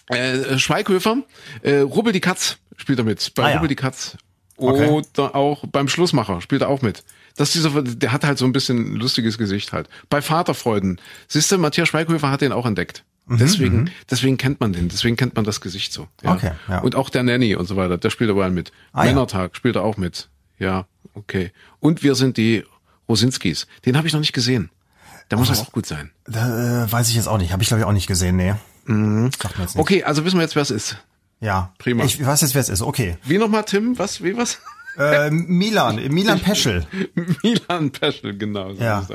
[0.08, 1.18] äh, Schweighöfer,
[1.62, 3.34] äh, Rubbel die Katz spielt er mit.
[3.36, 3.54] Bei Ah, ja.
[3.56, 4.18] Rubbel die Katz.
[4.56, 4.88] Okay.
[4.88, 7.04] Oder auch beim Schlussmacher spielt er auch mit.
[7.36, 9.90] Das ist dieser, der hat halt so ein bisschen ein lustiges Gesicht halt.
[10.10, 11.02] Bei Vaterfreuden.
[11.28, 13.04] Siehst du, Matthias Schweighöfer hat den auch entdeckt.
[13.26, 16.08] Deswegen, deswegen kennt man den, deswegen kennt man das Gesicht so.
[16.22, 16.32] Ja.
[16.32, 16.80] Mhm, Okay, ja.
[16.80, 18.72] Und auch der Nanny und so weiter, der spielt überall mit.
[18.92, 19.12] Ah, ja.
[19.12, 20.28] Männertag spielt er auch mit.
[20.60, 21.52] Ja, okay.
[21.80, 22.66] Und wir sind die
[23.08, 23.68] Rosinskis.
[23.86, 24.70] Den habe ich noch nicht gesehen.
[25.32, 26.12] Der muss aber auch gut sein.
[26.26, 27.54] Da, äh, weiß ich jetzt auch nicht.
[27.54, 28.54] Habe ich glaube ich auch nicht gesehen, nee.
[28.88, 29.76] Jetzt nicht.
[29.78, 30.98] Okay, also wissen wir jetzt, wer es ist.
[31.40, 31.74] Ja.
[31.78, 32.04] Prima.
[32.04, 32.82] Ich weiß jetzt, wer es ist.
[32.82, 33.18] Okay.
[33.24, 33.98] Wie nochmal, Tim?
[33.98, 34.22] Was?
[34.22, 34.60] Wie was?
[34.98, 36.86] Äh, Milan, Milan Peschel.
[37.44, 38.74] Milan Peschel, genau.
[38.74, 39.06] So Ja.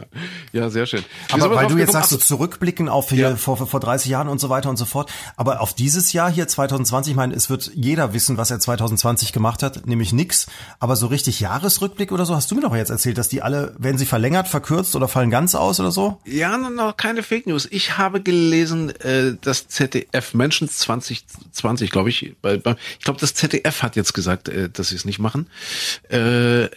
[0.53, 1.05] ja, sehr schön.
[1.31, 3.37] Aber weil du jetzt sagst, so zurückblicken auf hier Ja.
[3.37, 5.11] vor, vor 30 Jahren und so weiter und so fort.
[5.37, 9.33] Aber auf dieses Jahr hier 2020, ich meine, es wird jeder wissen, was er 2020
[9.33, 10.47] gemacht hat, nämlich nix.
[10.81, 13.74] Aber so richtig Jahresrückblick oder so, hast du mir doch jetzt erzählt, dass die alle,
[13.79, 16.20] werden sie verlängert, verkürzt oder fallen ganz aus oder so?
[16.24, 17.68] Ja, noch- noch keine Fake News.
[17.70, 22.35] Ich habe gelesen, äh, das ZDF Menschen 2020, glaube ich.
[22.43, 25.49] Bei, bei, ich glaube, das ZDF hat jetzt gesagt, äh, dass sie es nicht machen.
[26.09, 26.69] Äh,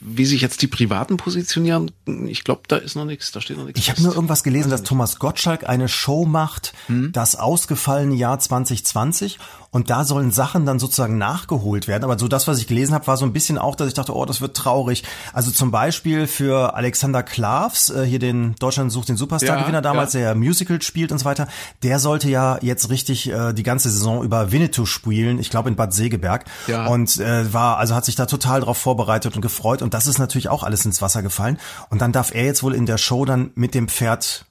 [0.00, 1.90] wie sich jetzt die Privaten positionieren,
[2.26, 3.80] ich glaube, da ist noch nichts, da steht noch nichts.
[3.80, 9.38] Ich habe nur irgendwas gelesen, dass Thomas Gottschalk eine Show macht, das ausgefallene Jahr 2020
[9.72, 12.02] und da sollen Sachen dann sozusagen nachgeholt werden.
[12.02, 14.16] Aber so das, was ich gelesen habe, war so ein bisschen auch, dass ich dachte,
[14.16, 15.04] oh, das wird traurig.
[15.32, 20.12] Also zum Beispiel für Alexander Klavs, äh, hier den Deutschland sucht den Superstar-Gewinner Ja, damals,
[20.14, 20.20] ja.
[20.20, 21.46] der Musical spielt und so weiter,
[21.84, 25.76] der sollte ja jetzt richtig äh, die ganze Saison über Winnetou spielen, ich glaube in
[25.76, 26.46] Bad Segeberg.
[26.66, 26.86] Ja.
[26.86, 30.18] Und äh, war, also hat sich da total drauf vorbereitet und gefreut und das ist
[30.18, 31.58] natürlich auch alles ins Wasser gefallen.
[31.88, 34.46] Und dann darf er jetzt wohl in der Show dann mit dem Pferd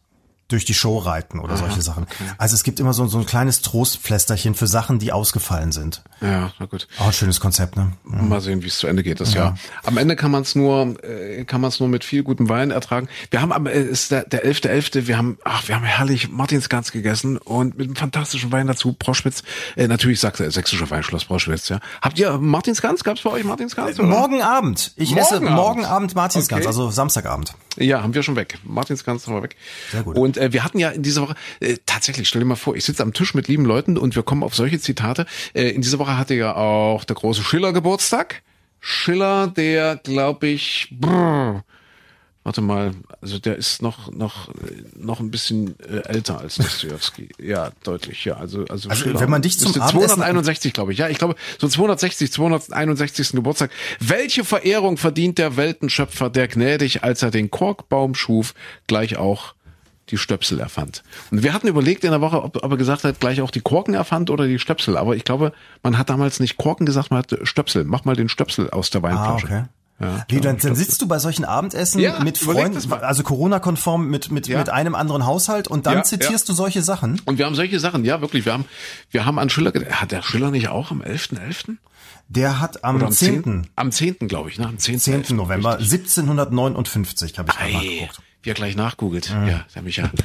[0.50, 2.06] durch die Show reiten oder solche Sachen.
[2.38, 6.04] Also es gibt immer so, so ein kleines Trostpflästerchen für Sachen, die ausgefallen sind.
[6.22, 6.88] Ja, na gut.
[7.00, 7.93] Auch ein schönes Konzept, ne?
[8.04, 9.58] Mal sehen, wie es zu Ende geht das Jahr.
[9.84, 12.72] Am Ende kann man es nur, äh, kann man es nur mit viel gutem Wein
[12.72, 13.08] ertragen.
[13.32, 15.08] Wir haben am äh, ist der der 11.11.
[15.08, 18.93] Wir haben, ach, wir haben herrlich Martinsgans gegessen und mit einem fantastischen Wein dazu.
[18.93, 19.43] Proschwitz,
[19.78, 21.70] äh, natürlich sagt er sächsischer Weinschloss Proschwitz.
[21.70, 23.04] Ja, habt ihr Martinsgans?
[23.04, 24.00] Gab's bei euch Martinsgans?
[24.00, 24.10] oder?
[24.10, 24.91] Morgen Abend.
[24.95, 25.52] Ich Morgen esse Abend.
[25.52, 26.68] morgen Abend Martinsgans, Okay.
[26.68, 27.54] also Samstagabend.
[27.78, 28.58] Ja, haben wir schon weg.
[28.64, 29.56] Martinsgans haben wir weg.
[29.91, 30.18] Sehr gut.
[30.18, 32.86] Und äh, wir hatten ja in dieser Woche, äh, tatsächlich, stell dir mal vor, ich
[32.86, 35.26] sitze am Tisch mit lieben Leuten und wir kommen auf solche Zitate.
[35.54, 38.42] Äh, in dieser Woche hatte ja auch der große Schiller Geburtstag.
[38.80, 41.64] Schiller, der, glaube ich, brr,
[42.46, 44.48] warte mal, also der ist noch noch
[44.96, 47.28] noch ein bisschen äh, älter als Dostoevsky.
[47.42, 48.38] ja, deutlich, ja.
[48.38, 51.00] Also also, Also, Schiller wenn man dich zum müsste Abendessen- 261, glaube ich.
[51.00, 53.32] Ja, ich glaube so 260, 261.
[53.34, 53.72] Geburtstag.
[54.00, 58.54] Welche Verehrung verdient der Weltenschöpfer, der gnädig, als er den Korkbaum schuf,
[58.88, 59.54] gleich auch
[60.12, 61.03] die Stöpsel erfand.
[61.32, 63.62] Und wir hatten überlegt in der Woche, ob, ob er gesagt hat, gleich auch die
[63.62, 64.97] Korken erfand oder die Stöpsel.
[64.97, 65.53] Aber ich glaube,
[65.84, 67.84] man hat damals nicht Korken gesagt, man hat Stöpsel.
[67.84, 69.45] Mach mal den Stöpsel aus der Ah, Weinflasche.
[69.45, 69.64] okay.
[70.01, 73.01] Ja, Wie, dann, dann sitzt du bei solchen Abendessen Ja, mit Freunden, mal.
[73.03, 74.60] also Corona-konform mit, mit, Ja.
[74.60, 77.22] mit einem anderen Haushalt und dann zitierst du solche Sachen?
[77.26, 78.45] Und wir haben solche Sachen, ja, wirklich.
[78.45, 78.64] Wir haben,
[79.12, 79.99] wir haben an Schiller, gedacht.
[79.99, 81.76] hat der Schiller nicht auch am 11.11.?
[82.30, 83.68] Der hat am, Oder am 10.
[83.76, 84.28] Am 10.
[84.30, 84.68] glaube ich, ne?
[84.68, 84.99] Am 10.
[84.99, 85.36] 10.
[85.36, 85.99] November Richtig.
[85.99, 88.22] 1759 habe ich Ei, nachgeguckt.
[88.44, 89.30] Wie er gleich nachgoogelt.
[89.30, 90.12] Ja, der Micha.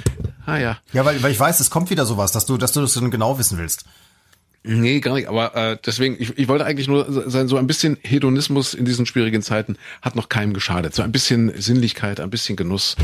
[0.47, 0.77] Ah ja.
[0.93, 3.11] Ja, weil, weil ich weiß, es kommt wieder sowas, dass du, dass du das dann
[3.11, 3.87] genau wissen willst.
[4.63, 5.29] Nee, gar nicht.
[5.29, 9.05] Aber äh, deswegen, ich, ich wollte eigentlich nur sein, so ein bisschen Hedonismus in diesen
[9.07, 10.95] schwierigen Zeiten hat noch keinem geschadet.
[10.95, 12.97] So ein bisschen Sinnlichkeit, ein bisschen Genuss.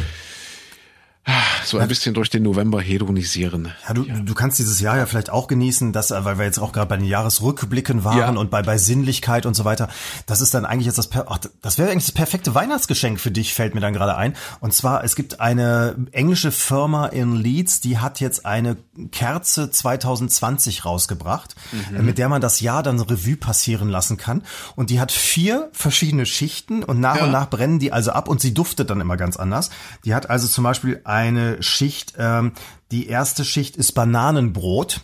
[1.67, 3.71] So ein bisschen durch den November hedonisieren.
[3.87, 6.59] Ja, du, du kannst dieses Jahr ja vielleicht auch genießen, dass, äh, weil wir jetzt
[6.59, 8.41] auch gerade bei den Jahresrückblicken waren Ja.
[8.41, 9.89] und bei, bei Sinnlichkeit und so weiter.
[10.27, 13.55] Das ist dann eigentlich jetzt das, ach, das wäre eigentlich das perfekte Weihnachtsgeschenk für dich,
[13.55, 14.35] fällt mir dann gerade ein.
[14.61, 18.79] Und zwar, es gibt eine englische Firma in Leeds, die hat jetzt eine
[19.13, 21.55] Kerze 2020 rausgebracht,
[21.97, 24.43] äh, mit der man das Jahr dann Revue passieren lassen kann.
[24.75, 27.25] Und die hat vier verschiedene Schichten und nach Ja.
[27.25, 29.71] und nach brennen die also ab und sie duftet dann immer ganz anders.
[30.07, 32.53] Die hat also zum Beispiel eine Schicht, ähm,
[32.91, 35.01] die erste Schicht ist Bananenbrot.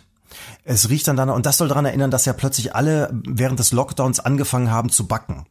[0.63, 3.71] Es riecht dann danach, und das soll daran erinnern, dass ja plötzlich alle während des
[3.71, 5.45] Lockdowns angefangen haben zu backen.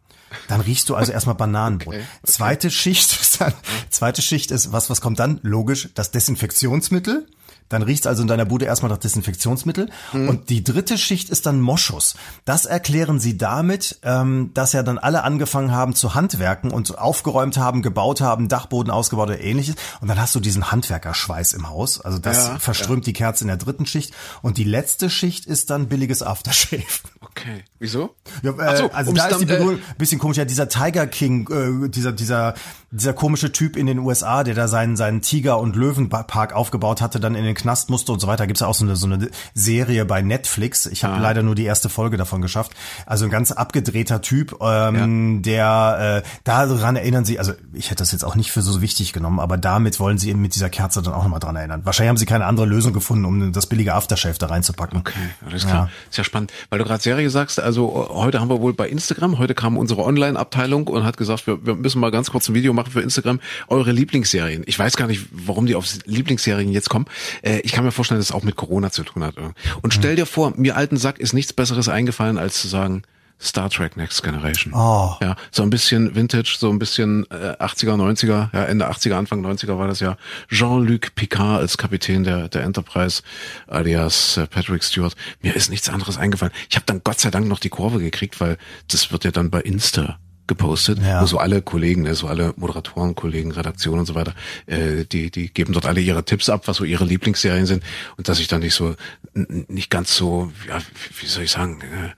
[0.48, 1.94] Dann riechst du also erstmal Bananenbrot.
[1.94, 2.32] Okay, okay.
[2.32, 3.52] Zweite Schicht ist dann,
[3.90, 5.40] zweite Schicht ist, was, was kommt dann?
[5.42, 7.26] Logisch, das Desinfektionsmittel.
[7.68, 9.90] Dann riecht's also in deiner Bude erstmal nach Desinfektionsmittel.
[10.12, 10.28] Mhm.
[10.28, 12.14] Und die dritte Schicht ist dann Moschus.
[12.44, 17.56] Das erklären sie damit, ähm, dass ja dann alle angefangen haben zu handwerken und aufgeräumt
[17.56, 19.76] haben, gebaut haben, Dachboden ausgebaut oder ähnliches.
[20.00, 22.00] Und dann hast du diesen Handwerkerschweiß im Haus.
[22.00, 24.14] Also das Ja, verströmt die Kerze in der dritten Schicht.
[24.42, 26.84] Und die letzte Schicht ist dann billiges Aftershave.
[27.20, 27.64] Okay.
[27.78, 28.14] Wieso?
[28.42, 30.38] Ja, äh, so, also da ist die äh, Berührung ein bisschen komisch.
[30.38, 31.48] Ja, dieser Tiger King,
[31.84, 32.54] äh, dieser, dieser,
[32.90, 37.20] dieser komische Typ in den USA, der da seinen, seinen Tiger- und Löwenpark aufgebaut hatte,
[37.20, 38.46] dann in den Knast musste und so weiter.
[38.46, 40.86] Gibt's ja auch so eine, so eine Serie bei Netflix.
[40.86, 42.72] Ich habe leider nur die erste Folge davon geschafft.
[43.04, 48.12] Also ein ganz abgedrehter Typ, ähm, der äh, daran erinnern sie, also ich hätte das
[48.12, 51.02] jetzt auch nicht für so wichtig genommen, aber damit wollen sie eben mit dieser Kerze
[51.02, 51.82] dann auch nochmal dran erinnern.
[51.84, 54.98] Wahrscheinlich haben sie keine andere Lösung gefunden, um das billige Aftershave da reinzupacken.
[55.00, 55.90] Okay, alles klar.
[56.10, 56.52] Ist ja spannend.
[56.70, 60.02] Weil du gerade Serie sagst, also heute haben wir wohl bei Instagram, heute kam unsere
[60.04, 63.40] Online-Abteilung und hat gesagt, wir, wir müssen mal ganz kurz ein Video machen für Instagram,
[63.68, 64.62] eure Lieblingsserien.
[64.66, 67.06] Ich weiß gar nicht, warum die auf Lieblingsserien jetzt kommen.
[67.46, 69.36] Äh, ich kann mir vorstellen, dass es auch mit Corona zu tun hat.
[69.82, 73.02] Und stell dir vor, mir alten Sack ist nichts Besseres eingefallen, als zu sagen,
[73.38, 74.72] Star Trek Next Generation.
[74.74, 75.14] Oh.
[75.20, 79.44] Ja, so ein bisschen Vintage, so ein bisschen äh, 80er, 90er, ja, Ende 80er, Anfang
[79.44, 80.16] 90er war das ja.
[80.48, 83.22] Jean-Luc Picard als Kapitän der, der Enterprise,
[83.66, 85.14] alias äh, Patrick Stewart.
[85.42, 86.54] Mir ist nichts anderes eingefallen.
[86.70, 88.56] Ich habe dann Gott sei Dank noch die Kurve gekriegt, weil
[88.88, 91.22] das wird ja dann bei Insta gepostet, Ja.
[91.22, 94.34] wo so alle Kollegen, ne, so alle Moderatoren, Kollegen, Redaktion und so weiter,
[94.66, 97.82] äh, die, die geben dort alle ihre Tipps ab, was so ihre Lieblingsserien sind
[98.16, 98.94] und dass ich dann nicht so,
[99.34, 100.78] nicht ganz so, ja,
[101.20, 102.10] wie soll ich sagen, äh,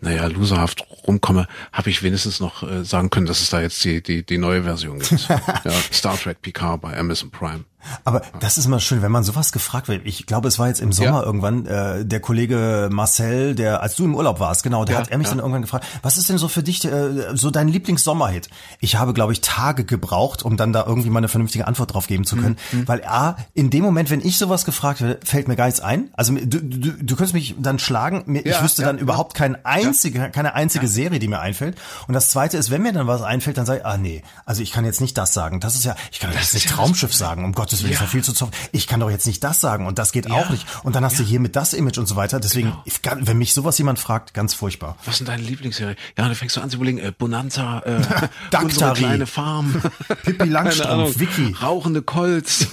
[0.00, 4.02] naja, loserhaft rumkomme, habe ich wenigstens noch äh, sagen können, dass es da jetzt die,
[4.02, 5.28] die, die neue Version gibt.
[5.28, 7.64] ja, Star Trek Picard bei Amazon Prime.
[8.04, 10.02] Aber das ist immer schön, wenn man sowas gefragt wird.
[10.04, 11.22] Ich glaube, es war jetzt im Sommer Ja.
[11.24, 15.10] irgendwann äh, der Kollege Marcel, der als du im Urlaub warst, genau, der Ja, hat
[15.10, 15.30] er mich ja.
[15.32, 18.48] dann irgendwann gefragt, was ist denn so für dich äh, so dein Lieblingssommerhit?
[18.80, 22.06] Ich habe, glaube ich, Tage gebraucht, um dann da irgendwie mal eine vernünftige Antwort drauf
[22.06, 22.88] geben zu können, Mhm.
[22.88, 26.10] weil a in dem Moment, wenn ich sowas gefragt werde, fällt mir gar nichts ein.
[26.14, 30.54] Also du, du, du könntest mich dann schlagen, ich wüsste dann überhaupt kein einzige, keine
[30.54, 31.76] einzige Serie, die mir einfällt.
[32.08, 34.62] Und das Zweite ist, wenn mir dann was einfällt, dann sage ich, ah nee, also
[34.62, 35.60] ich kann jetzt nicht das sagen.
[35.60, 38.10] Das ist ja, ich kann jetzt nicht Traumschiff sagen, um Gottes Willen, ist ja Ja.
[38.10, 38.52] viel zu zoffen.
[38.72, 40.66] Ich kann doch jetzt nicht das sagen und das geht auch nicht.
[40.84, 42.40] Und dann hast du hier mit das Image und so weiter.
[42.40, 42.72] Deswegen,
[43.02, 43.16] Genau.
[43.26, 44.96] wenn mich sowas jemand fragt, ganz furchtbar.
[45.04, 45.96] Was sind deine Lieblingsserien?
[46.16, 48.00] Ja, dann fängst du an zu überlegen, äh, Bonanza, äh,
[48.62, 49.82] unsere kleine Farm,
[50.24, 51.54] Pippi Langstrumpf, Vicky.
[51.62, 52.66] rauchende Colts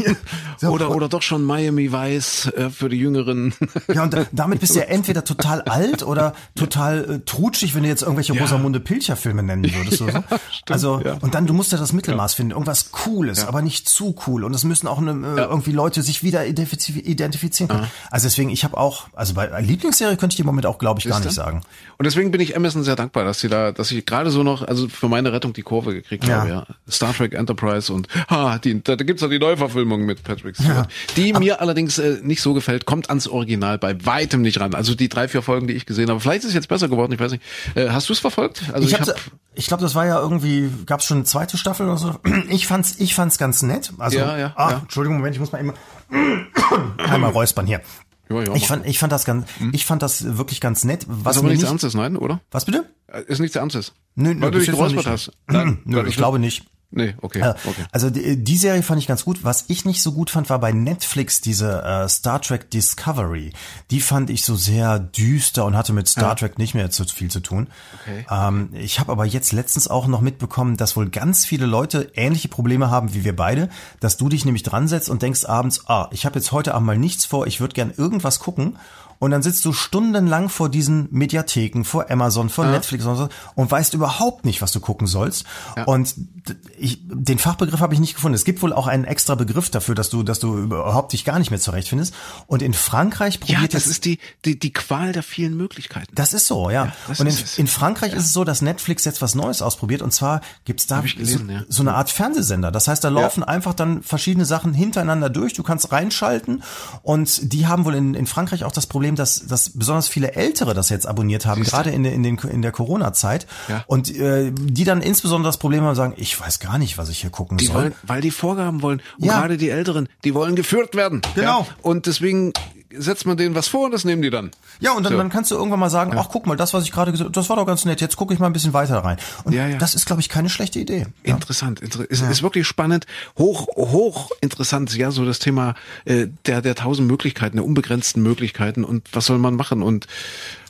[0.57, 0.69] So.
[0.69, 3.53] oder oder doch schon Miami Vice äh, für die Jüngeren.
[3.93, 7.83] Ja, und da- damit bist du ja entweder total alt oder total äh, trutschig, wenn
[7.83, 8.41] du jetzt irgendwelche Ja.
[8.41, 10.23] Rosamunde Pilcher Filme nennen würdest oder
[10.67, 10.73] so.
[10.73, 11.13] also, ja.
[11.21, 12.51] und dann, du musst ja das Mittelmaß finden.
[12.51, 14.43] Irgendwas Cooles, aber nicht zu cool.
[14.43, 17.87] Und es müssen auch eine, äh, irgendwie Leute sich wieder identifiz identifizieren können.
[18.09, 21.05] Also deswegen, ich habe auch, also bei Lieblingsserie könnte ich im Moment auch, glaube ich,
[21.05, 21.29] gar Siehste?
[21.29, 21.61] nicht sagen.
[21.97, 24.61] Und deswegen bin ich Amazon sehr dankbar, dass sie da, dass ich gerade so noch,
[24.67, 26.41] also für meine Rettung die Kurve gekriegt Ja.
[26.41, 26.65] habe, ja.
[26.89, 31.33] Star Trek Enterprise und ha, die, da, gibt's ja die Neuverfilmung mit Patrick Stewart, die
[31.33, 34.75] mir allerdings äh, nicht so gefällt, kommt ans Original bei weitem nicht ran.
[34.75, 37.11] Also die drei, vier Folgen, die ich gesehen habe, vielleicht ist es jetzt besser geworden,
[37.13, 37.43] ich weiß nicht.
[37.75, 38.63] Äh, hast du es verfolgt?
[38.73, 39.17] Also ich ich, hab's, hab,
[39.53, 42.15] ich glaube, das war ja irgendwie, gab es schon eine zweite Staffel oder so.
[42.49, 43.93] Ich fand's, ich fand's ganz nett.
[43.97, 44.79] Also, Ja, ja, ah, ja.
[44.79, 45.73] Entschuldigung, Moment, ich muss mal eben
[46.97, 47.81] einmal räuspern hier.
[48.29, 51.05] Ja, ja, ich fand, ich fand das ganz, ich fand das wirklich ganz nett.
[51.07, 52.39] Was ist aber nichts nicht, Ernstes, nein, oder?
[52.49, 52.85] was bitte?
[53.07, 53.93] Äh, Ist nichts Ernstes.
[54.15, 55.31] Nö, nö, Weil du dich geräuspert hast.
[55.47, 56.65] Nein, Nö, ich glaube nicht.
[56.91, 57.85] Nee, okay, Äh, okay.
[57.91, 59.43] Also die, die Serie fand ich ganz gut.
[59.43, 63.53] Was ich nicht so gut fand, war bei Netflix diese äh, Star Trek Discovery.
[63.91, 67.31] Die fand ich so sehr düster und hatte mit Star Trek nicht mehr zu viel
[67.31, 67.67] zu tun.
[68.01, 68.25] Okay.
[68.29, 72.49] Ähm, ich habe aber jetzt letztens auch noch mitbekommen, dass wohl ganz viele Leute ähnliche
[72.49, 73.69] Probleme haben wie wir beide,
[74.01, 76.87] dass du dich nämlich dran setzt und denkst abends, ah, ich habe jetzt heute Abend
[76.87, 78.77] mal nichts vor, ich würde gern irgendwas gucken.
[79.21, 83.69] Und dann sitzt du stundenlang vor diesen Mediatheken, vor Amazon, vor Netflix und so und
[83.71, 85.45] weißt überhaupt nicht, was du gucken sollst.
[85.85, 88.33] Und d- ich, den Fachbegriff habe ich nicht gefunden.
[88.33, 91.37] Es gibt wohl auch einen extra Begriff dafür, dass du, dass du überhaupt dich gar
[91.37, 92.13] nicht mehr zurechtfindest.
[92.47, 96.11] Und in Frankreich Ja, probiert das jetzt ist die, die, die Qual der vielen Möglichkeiten.
[96.15, 96.91] das ist so, ja.
[97.07, 100.01] das und in, in Frankreich ist es so, dass Netflix jetzt was Neues ausprobiert.
[100.01, 101.61] Und zwar gibt's da gelesen, so, ja.
[101.69, 102.71] so eine Art Fernsehsender.
[102.71, 105.53] Das heißt, da laufen einfach dann verschiedene Sachen hintereinander durch.
[105.53, 106.63] Du kannst reinschalten.
[107.03, 110.73] Und die haben wohl in, in Frankreich auch das Problem, dass, dass besonders viele Ältere
[110.73, 113.47] das jetzt abonniert haben, gerade in, der- in, den, in der Corona-Zeit.
[113.67, 113.83] Ja.
[113.87, 117.19] Und äh, die dann insbesondere das Problem haben, sagen, ich weiß gar nicht, was ich
[117.21, 117.75] hier gucken Die soll.
[117.75, 119.01] wollen, weil die Vorgaben wollen.
[119.19, 119.39] Und Ja.
[119.39, 121.21] gerade die Älteren, die wollen geführt werden.
[121.35, 121.61] Genau.
[121.61, 121.67] Ja?
[121.81, 122.53] Und deswegen
[122.97, 124.51] setzt man denen was vor und das nehmen die dann.
[124.79, 125.17] Ja, und dann, So.
[125.17, 127.49] dann kannst du irgendwann mal sagen, ach guck mal, das, was ich gerade gesagt das
[127.49, 129.17] war doch ganz nett, jetzt gucke ich mal ein bisschen weiter rein.
[129.43, 129.77] Und Ja, ja.
[129.77, 131.07] das ist, glaube ich, keine schlechte Idee.
[131.23, 133.05] Interessant, inter ist, ist wirklich spannend,
[133.37, 135.75] hoch, hoch interessant, ja, so das Thema
[136.05, 140.07] äh, der, der tausend Möglichkeiten, der unbegrenzten Möglichkeiten und was soll man machen und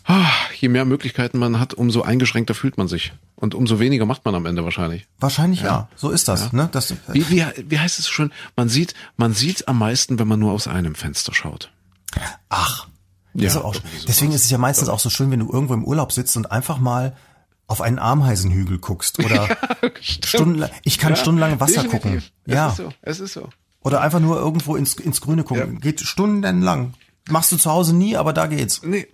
[0.06, 3.14] ah, je mehr Möglichkeiten man hat, umso eingeschränkter fühlt man sich.
[3.36, 5.08] Und umso weniger macht man am Ende wahrscheinlich.
[5.20, 5.68] Wahrscheinlich ja.
[5.68, 5.90] ja.
[5.96, 6.44] So ist das.
[6.44, 6.50] Ja.
[6.54, 6.70] Ne?
[6.72, 8.32] das wie, wie, wie heißt es schon?
[8.56, 11.72] Man sieht, man sieht am meisten, wenn man nur aus einem Fenster schaut.
[12.50, 12.88] Ach.
[13.34, 13.76] Ja, auch,
[14.08, 16.52] deswegen ist es ja meistens auch so schön, wenn du irgendwo im Urlaub sitzt und
[16.52, 17.16] einfach mal
[17.68, 19.48] auf einen Ameisenhügel guckst oder
[19.82, 22.02] ja, stundenlang, ich kann ja, stundenlang Wasser definitiv.
[22.02, 22.24] gucken.
[22.46, 22.68] Es ja.
[22.68, 23.50] ist so, es ist so.
[23.84, 25.76] Oder einfach nur irgendwo ins, ins Grüne gucken.
[25.76, 25.80] Ja.
[25.80, 26.94] Geht stundenlang.
[27.30, 28.82] Machst du zu Hause nie, aber da geht's.
[28.84, 29.08] Nee,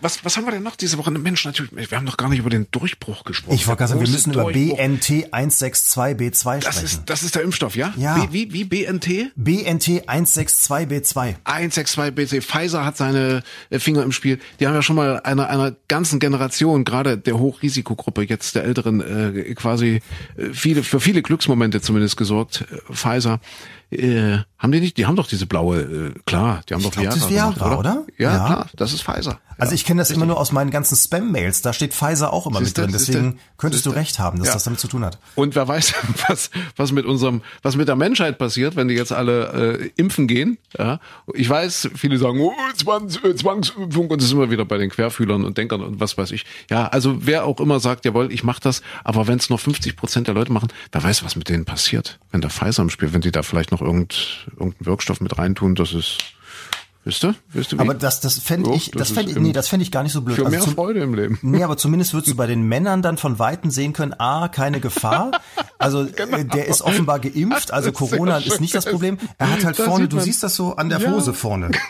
[0.00, 1.10] was, was haben wir denn noch diese Woche?
[1.10, 3.54] Mensch, natürlich, wir haben noch gar nicht über den Durchbruch gesprochen.
[3.54, 6.84] Ich wollte gerade sagen, wir müssen über BNT 162B2 das sprechen.
[6.84, 7.94] Ist, das ist der Impfstoff, ja?
[7.96, 8.28] Ja.
[8.30, 9.32] Wie, wie, wie BNT?
[9.36, 11.36] BNT 162B2.
[11.44, 12.42] 162B2.
[12.42, 14.38] Pfizer hat seine äh, Finger im Spiel.
[14.60, 19.00] Die haben ja schon mal einer, einer ganzen Generation, gerade der Hochrisikogruppe, jetzt der Älteren,
[19.00, 20.02] äh, quasi
[20.36, 22.64] äh, viele, für viele Glücksmomente zumindest gesorgt.
[22.70, 23.40] Äh, Pfizer.
[23.90, 24.96] Äh, haben die nicht?
[24.96, 27.52] Die haben doch diese blaue, äh, klar, die haben ich doch glaub, Viagra, das Viagra
[27.52, 27.78] gemacht, oder?
[27.78, 28.06] oder?
[28.18, 29.40] Ja, ja, klar, das ist Pfizer.
[29.58, 30.22] Also ich kenne das Richtig.
[30.22, 31.62] immer nur aus meinen ganzen Spam-Mails.
[31.62, 32.98] Da steht Pfizer auch immer Siehste, mit drin.
[32.98, 33.94] Deswegen Siehste, könntest Siehste.
[33.94, 34.54] du recht haben, dass ja.
[34.54, 35.18] das damit zu tun hat.
[35.34, 35.94] Und wer weiß,
[36.28, 40.26] was, was mit unserem, was mit der Menschheit passiert, wenn die jetzt alle äh, impfen
[40.26, 40.58] gehen.
[40.78, 41.00] Ja?
[41.32, 44.90] Ich weiß, viele sagen, oh, Zwangs, äh, Zwangsimpfung und es ist immer wieder bei den
[44.90, 46.44] Querfühlern und Denkern und was weiß ich.
[46.70, 49.96] Ja, also wer auch immer sagt, jawohl, ich mach das, aber wenn es nur 50
[49.96, 53.12] Prozent der Leute machen, wer weiß, was mit denen passiert, wenn der Pfizer im Spiel,
[53.14, 56.18] wenn die da vielleicht noch irgend, irgendeinen Wirkstoff mit reintun, das ist
[57.06, 57.36] Wisst ihr?
[57.52, 57.82] Wisst ihr wie?
[57.82, 60.10] Aber das, das fände ich, das, das fände ich, nee, das fände ich gar nicht
[60.10, 60.34] so blöd.
[60.34, 61.38] Für also mehr zum, Freude im Leben.
[61.40, 64.80] Nee, aber zumindest würdest du bei den Männern dann von Weitem sehen können, ah, keine
[64.80, 65.30] Gefahr.
[65.78, 66.42] Also, äh, genau.
[66.42, 69.18] der ist offenbar geimpft, also Corona ist nicht das Problem.
[69.38, 71.10] Er hat halt vorne, du siehst das so an der ja.
[71.10, 71.70] Hose vorne.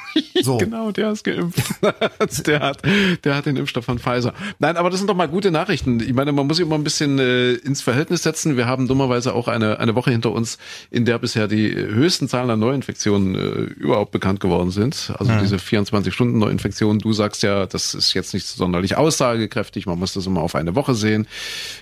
[0.42, 0.58] So.
[0.58, 1.62] genau, der ist geimpft.
[2.46, 2.82] der hat,
[3.24, 4.34] der hat den Impfstoff von Pfizer.
[4.58, 5.98] Nein, aber das sind doch mal gute Nachrichten.
[5.98, 8.56] Ich meine, man muss sich immer ein bisschen äh, ins Verhältnis setzen.
[8.56, 10.58] Wir haben dummerweise auch eine, eine Woche hinter uns,
[10.90, 13.38] in der bisher die höchsten Zahlen an Neuinfektionen äh,
[13.80, 15.10] überhaupt bekannt geworden sind.
[15.18, 15.40] Also ja.
[15.40, 16.98] diese 24 24 Stunden Neuinfektion.
[16.98, 20.74] Du sagst ja, das ist jetzt nicht sonderlich aussagekräftig, man muss das immer auf eine
[20.74, 21.26] Woche sehen,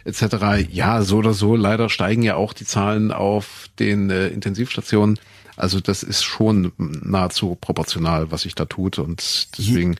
[0.05, 0.69] etc.
[0.71, 5.19] Ja, so oder so, leider steigen ja auch die Zahlen auf den äh, Intensivstationen.
[5.57, 9.93] Also das ist schon nahezu proportional, was sich da tut und deswegen.
[9.93, 9.99] Je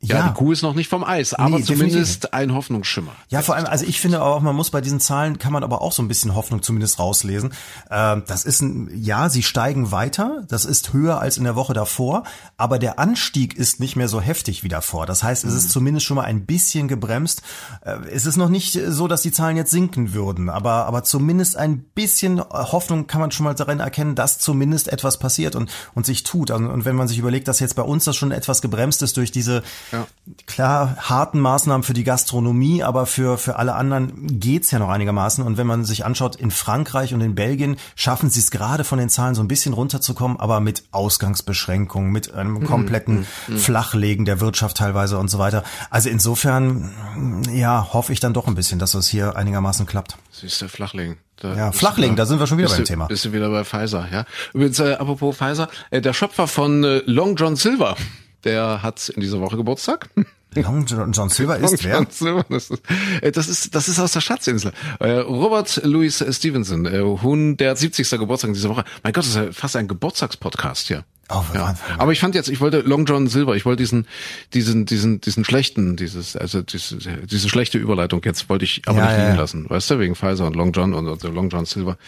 [0.00, 2.32] ja, ja, die Kuh ist noch nicht vom Eis, aber nee, zumindest definitiv.
[2.32, 3.10] ein Hoffnungsschimmer.
[3.30, 5.82] Ja, vor allem, also ich finde auch, man muss bei diesen Zahlen, kann man aber
[5.82, 7.52] auch so ein bisschen Hoffnung zumindest rauslesen.
[7.90, 11.74] Ähm, das ist ein, ja, sie steigen weiter, das ist höher als in der Woche
[11.74, 12.22] davor,
[12.56, 15.04] aber der Anstieg ist nicht mehr so heftig wie davor.
[15.04, 15.70] Das heißt, es ist mhm.
[15.70, 17.42] zumindest schon mal ein bisschen gebremst.
[17.80, 21.56] Äh, es ist noch nicht so, dass die Zahlen jetzt sinken würden, aber, aber zumindest
[21.56, 26.06] ein bisschen Hoffnung kann man schon mal darin erkennen, dass zumindest etwas passiert und, und
[26.06, 26.52] sich tut.
[26.52, 29.32] Und wenn man sich überlegt, dass jetzt bei uns das schon etwas gebremst ist durch
[29.32, 30.06] diese ja.
[30.46, 35.42] Klar, harten Maßnahmen für die Gastronomie, aber für, für alle anderen geht's ja noch einigermaßen.
[35.42, 38.98] Und wenn man sich anschaut, in Frankreich und in Belgien schaffen sie es gerade von
[38.98, 43.58] den Zahlen so ein bisschen runterzukommen, aber mit Ausgangsbeschränkungen, mit einem mhm, kompletten mhm.
[43.58, 45.64] Flachlegen der Wirtschaft teilweise und so weiter.
[45.90, 50.18] Also insofern, ja, hoffe ich dann doch ein bisschen, dass es hier einigermaßen klappt.
[50.30, 51.16] Siehst du, Flachlegen.
[51.40, 53.06] Da ja, Flachlegen, da sind wir schon wieder beim du, Thema.
[53.06, 54.24] Bist du wieder bei Pfizer, ja.
[54.52, 57.96] Übrigens, äh, apropos Pfizer, äh, der Schöpfer von äh, Long John Silver
[58.44, 60.08] der hat in dieser Woche Geburtstag.
[60.54, 62.06] Long John Silver ist wer?
[62.08, 62.82] Silver, das, ist,
[63.20, 64.72] äh, das ist das ist aus der Schatzinsel.
[64.98, 68.12] Äh, Robert Louis Stevenson, 170.
[68.12, 68.84] Äh, Geburtstag in dieser Woche.
[69.02, 71.04] Mein Gott, das ist ja fast ein Geburtstagspodcast hier.
[71.30, 71.74] Oh, ja.
[71.98, 74.06] Aber ich fand jetzt, ich wollte Long John Silver, ich wollte diesen,
[74.54, 79.06] diesen, diesen, diesen schlechten, dieses, also diese, diese schlechte Überleitung jetzt wollte ich aber ja,
[79.08, 79.40] nicht liegen ja.
[79.40, 81.98] lassen, weißt du, wegen Pfizer und Long John und, und Long John Silver.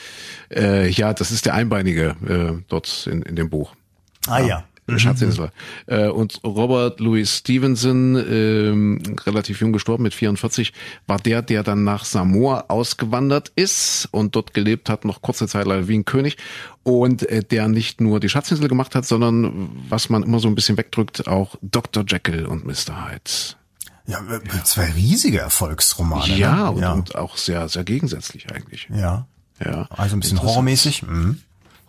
[0.51, 3.74] Äh, ja, das ist der Einbeinige äh, dort in, in dem Buch.
[4.26, 4.64] Ah ja.
[4.95, 4.99] Mhm.
[4.99, 5.51] Schatzinsel.
[5.86, 10.72] Äh, und Robert Louis Stevenson, ähm, relativ jung gestorben mit 44,
[11.07, 15.66] war der, der dann nach Samoa ausgewandert ist und dort gelebt hat, noch kurze Zeit
[15.66, 16.36] lang wie ein König.
[16.82, 20.55] Und äh, der nicht nur die Schatzinsel gemacht hat, sondern, was man immer so ein
[20.55, 22.05] bisschen wegdrückt, auch Dr.
[22.07, 23.09] Jekyll und Mr.
[23.09, 23.57] Hyde.
[24.07, 26.36] Ja, äh, zwei riesige Erfolgsromane.
[26.36, 26.70] Ja, ne?
[26.70, 26.93] und, ja.
[26.93, 28.88] und auch sehr, sehr gegensätzlich eigentlich.
[28.93, 29.26] Ja.
[29.64, 29.86] Ja.
[29.91, 31.03] Also ein bisschen horrormäßig.
[31.03, 31.41] Mhm.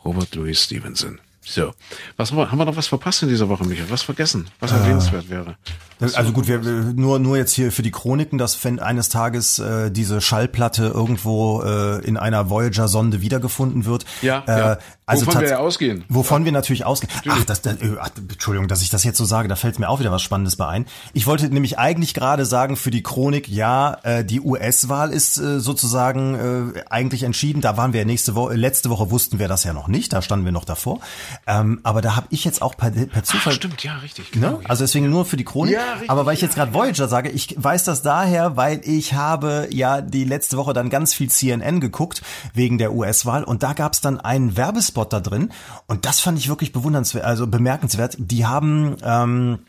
[0.03, 1.19] Robert Louis Stevenson.
[1.43, 1.73] So.
[2.17, 3.89] Was haben wir noch was verpasst in dieser Woche, Michael?
[3.89, 4.47] Was vergessen?
[4.59, 5.57] Was erwähnenswert wäre?
[6.01, 9.91] Also gut, wir, nur, nur jetzt hier für die Chroniken, dass wenn eines Tages äh,
[9.91, 14.05] diese Schallplatte irgendwo äh, in einer Voyager-Sonde wiedergefunden wird.
[14.21, 14.77] Ja, äh, ja.
[15.05, 16.05] Also wovon wir ja ausgehen.
[16.07, 17.11] Wovon wir natürlich ausgehen.
[17.27, 19.89] Ach, das, das, äh, ach, Entschuldigung, dass ich das jetzt so sage, da fällt mir
[19.89, 20.85] auch wieder was Spannendes bei ein.
[21.13, 25.59] Ich wollte nämlich eigentlich gerade sagen, für die Chronik, ja, äh, die US-Wahl ist äh,
[25.59, 27.61] sozusagen äh, eigentlich entschieden.
[27.61, 30.45] Da waren wir nächste Woche, letzte Woche wussten wir das ja noch nicht, da standen
[30.45, 30.99] wir noch davor.
[31.45, 33.53] Ähm, aber da habe ich jetzt auch per, per Zufall.
[33.53, 34.31] Ach, stimmt, ja, richtig.
[34.31, 34.59] Genau, ne?
[34.63, 35.73] Also deswegen nur für die Chronik.
[35.73, 39.67] Ja, aber weil ich jetzt gerade Voyager sage, ich weiß das daher, weil ich habe
[39.71, 42.21] ja die letzte Woche dann ganz viel CNN geguckt
[42.53, 45.51] wegen der US-Wahl und da gab es dann einen Werbespot da drin
[45.87, 48.15] und das fand ich wirklich bewundernswert, also bemerkenswert.
[48.17, 49.59] Die haben ähm,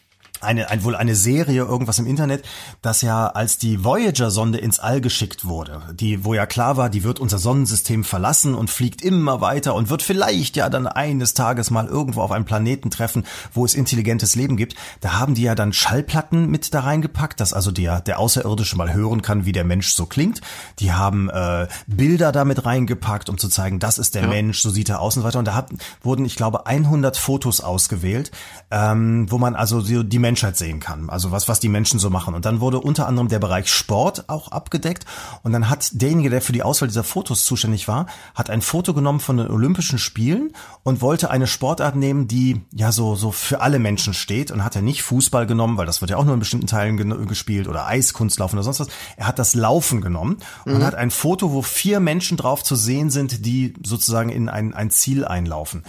[0.43, 2.45] eine, ein, wohl eine Serie, irgendwas im Internet,
[2.83, 7.05] dass ja als die Voyager-Sonde ins All geschickt wurde, die, wo ja klar war, die
[7.05, 11.71] wird unser Sonnensystem verlassen und fliegt immer weiter und wird vielleicht ja dann eines Tages
[11.71, 14.75] mal irgendwo auf einem Planeten treffen, wo es intelligentes Leben gibt.
[15.01, 18.93] Da haben die ja dann Schallplatten mit da reingepackt, dass also der, der Außerirdische mal
[18.93, 20.41] hören kann, wie der Mensch so klingt.
[20.79, 24.29] Die haben äh, Bilder damit reingepackt, um zu zeigen, das ist der ja.
[24.29, 25.39] Mensch, so sieht er aus und so weiter.
[25.39, 25.71] Und da hat,
[26.03, 28.31] wurden, ich glaube, 100 Fotos ausgewählt,
[28.71, 31.11] ähm, wo man also die Menschen Menschheit sehen kann.
[31.11, 32.35] Also was, was die Menschen so machen.
[32.35, 35.05] Und dann wurde unter anderem der Bereich Sport auch abgedeckt.
[35.43, 38.95] Und dann hat derjenige, der für die Auswahl dieser Fotos zuständig war, hat ein Foto
[38.95, 40.55] genommen von den Olympischen Spielen
[40.85, 44.51] und wollte eine Sportart nehmen, die ja so, so für alle Menschen steht.
[44.51, 47.27] Und hat er nicht Fußball genommen, weil das wird ja auch nur in bestimmten Teilen
[47.27, 48.89] gespielt oder Eiskunstlaufen oder sonst was.
[49.19, 50.85] Er hat das Laufen genommen und mhm.
[50.85, 54.89] hat ein Foto, wo vier Menschen drauf zu sehen sind, die sozusagen in ein, ein
[54.89, 55.85] Ziel einlaufen.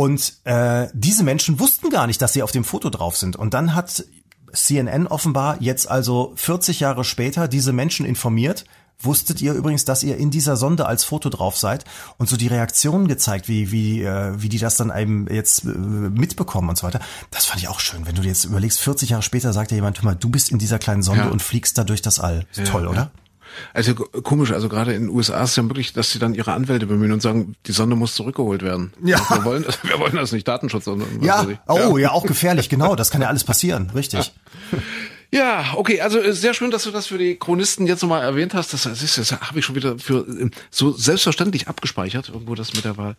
[0.00, 3.36] Und äh, diese Menschen wussten gar nicht, dass sie auf dem Foto drauf sind.
[3.36, 4.02] Und dann hat
[4.50, 8.64] CNN offenbar jetzt also 40 Jahre später diese Menschen informiert,
[9.02, 11.86] Wusstet ihr übrigens, dass ihr in dieser Sonde als Foto drauf seid
[12.18, 15.68] und so die Reaktionen gezeigt, wie wie äh, wie die das dann eben jetzt äh,
[15.68, 17.00] mitbekommen und so weiter.
[17.30, 19.76] Das fand ich auch schön, wenn du dir jetzt überlegst, 40 Jahre später sagt dir
[19.76, 21.30] jemand, hör mal, du bist in dieser kleinen Sonde ja.
[21.30, 22.44] und fliegst da durch das All.
[22.52, 23.10] Ja, toll, oder?
[23.74, 26.86] Also komisch, also gerade in den USA ist ja wirklich, dass sie dann ihre Anwälte
[26.86, 28.92] bemühen und sagen, die Sonde muss zurückgeholt werden.
[29.02, 29.18] Ja.
[29.30, 31.46] Wir wollen, wir wollen das nicht Datenschutz, sondern ja.
[31.66, 31.98] Oh, ja.
[31.98, 32.96] ja, auch gefährlich, genau.
[32.96, 34.32] Das kann ja alles passieren, richtig.
[35.32, 35.74] Ja.
[35.76, 38.72] okay, also äh, sehr schön, dass du das für die Chronisten jetzt nochmal erwähnt hast.
[38.72, 42.84] Das, das, das habe ich schon wieder für äh, so selbstverständlich abgespeichert, irgendwo das mit
[42.84, 43.14] der Wahl.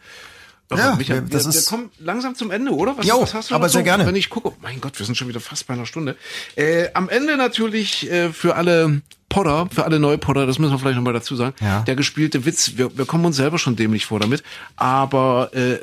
[0.78, 2.98] Ja, Michael, das wir, ist wir kommen langsam zum Ende, oder?
[2.98, 3.86] Was, jo, was hast du aber sehr so?
[3.86, 4.06] gerne.
[4.06, 6.16] Wenn ich gucke, mein Gott, wir sind schon wieder fast bei einer Stunde.
[6.56, 9.02] Äh, am Ende natürlich äh, für alle
[9.32, 11.82] Podder, für alle Neupodder, das müssen wir vielleicht nochmal dazu sagen, ja.
[11.84, 14.44] der gespielte Witz, wir, wir kommen uns selber schon dämlich vor damit,
[14.76, 15.80] aber äh,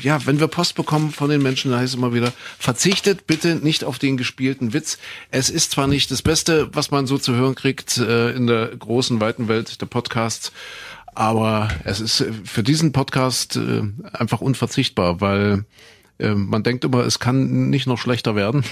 [0.00, 3.56] ja, wenn wir Post bekommen von den Menschen, dann heißt es immer wieder, verzichtet bitte
[3.56, 4.96] nicht auf den gespielten Witz.
[5.30, 8.68] Es ist zwar nicht das Beste, was man so zu hören kriegt äh, in der
[8.68, 10.50] großen, weiten Welt der Podcasts,
[11.20, 15.66] aber es ist für diesen Podcast äh, einfach unverzichtbar, weil
[16.20, 18.64] ähm, man denkt immer, es kann nicht noch schlechter werden,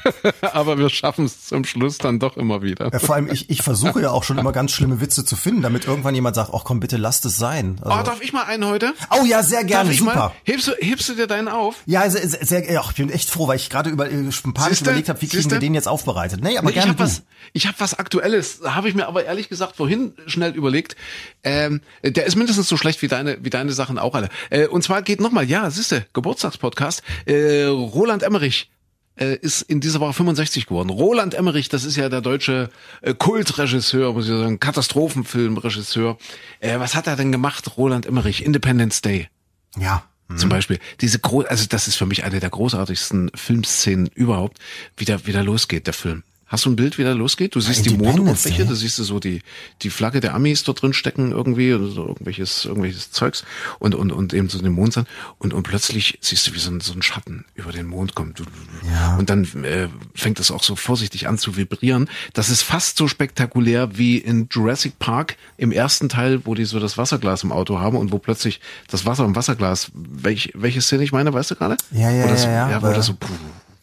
[0.40, 2.90] aber wir schaffen es zum Schluss dann doch immer wieder.
[2.92, 5.62] Ja, vor allem, ich, ich versuche ja auch schon immer ganz schlimme Witze zu finden,
[5.62, 7.80] damit irgendwann jemand sagt, ach komm, bitte lasst es sein.
[7.82, 8.94] Also, oh, darf ich mal einen heute?
[9.10, 10.14] Oh ja, sehr gerne, super.
[10.14, 10.32] Mal?
[10.44, 11.76] Hebst du, hebst du dir deinen auf?
[11.86, 15.08] Ja, sehr, sehr ja, ich bin echt froh, weil ich gerade über, äh, panisch überlegt
[15.08, 16.42] habe, wie kriegen wir den jetzt aufbereitet.
[16.42, 17.22] Nee, aber nee, gerne ich hab was,
[17.52, 20.96] ich habe was Aktuelles, habe ich mir aber ehrlich gesagt vorhin schnell überlegt.
[21.44, 24.28] Ähm, der ist mindestens so schlecht wie deine, wie deine Sachen auch alle.
[24.50, 27.02] Äh, und zwar geht nochmal, ja, siehste, Geburtstagspodcast Podcast.
[27.26, 28.70] Äh, Roland Emmerich
[29.16, 30.90] äh, ist in dieser Woche 65 geworden.
[30.90, 32.70] Roland Emmerich, das ist ja der deutsche
[33.02, 36.18] äh, Kultregisseur, muss ich sagen, Katastrophenfilmregisseur.
[36.60, 38.44] Äh, was hat er denn gemacht, Roland Emmerich?
[38.44, 39.28] Independence Day.
[39.76, 40.04] Ja.
[40.28, 40.38] Mhm.
[40.38, 44.58] Zum Beispiel diese gro also das ist für mich eine der großartigsten Filmszenen überhaupt,
[44.96, 46.22] wie der, wie der losgeht, der Film.
[46.48, 47.54] Hast du ein Bild, wie der losgeht?
[47.54, 49.42] Du siehst die Mondoberfläche, du siehst so die,
[49.82, 53.44] die Flagge der Amis dort drin stecken irgendwie, oder so irgendwelches, irgendwelches Zeugs
[53.78, 55.06] und, und, und eben so den Mond sein.
[55.38, 58.42] Und, und plötzlich siehst du, wie so ein, so ein Schatten über den Mond kommt.
[58.90, 59.16] Ja.
[59.16, 62.08] Und dann äh, fängt es auch so vorsichtig an zu vibrieren.
[62.32, 66.80] Das ist fast so spektakulär wie in Jurassic Park im ersten Teil, wo die so
[66.80, 71.04] das Wasserglas im Auto haben und wo plötzlich das Wasser im Wasserglas, welch, welche Szene
[71.04, 71.76] ich meine, weißt du gerade?
[71.90, 72.70] Ja, ja, das, ja, ja.
[72.70, 73.28] Ja, wo das so, puh,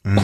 [0.05, 0.21] Mhm.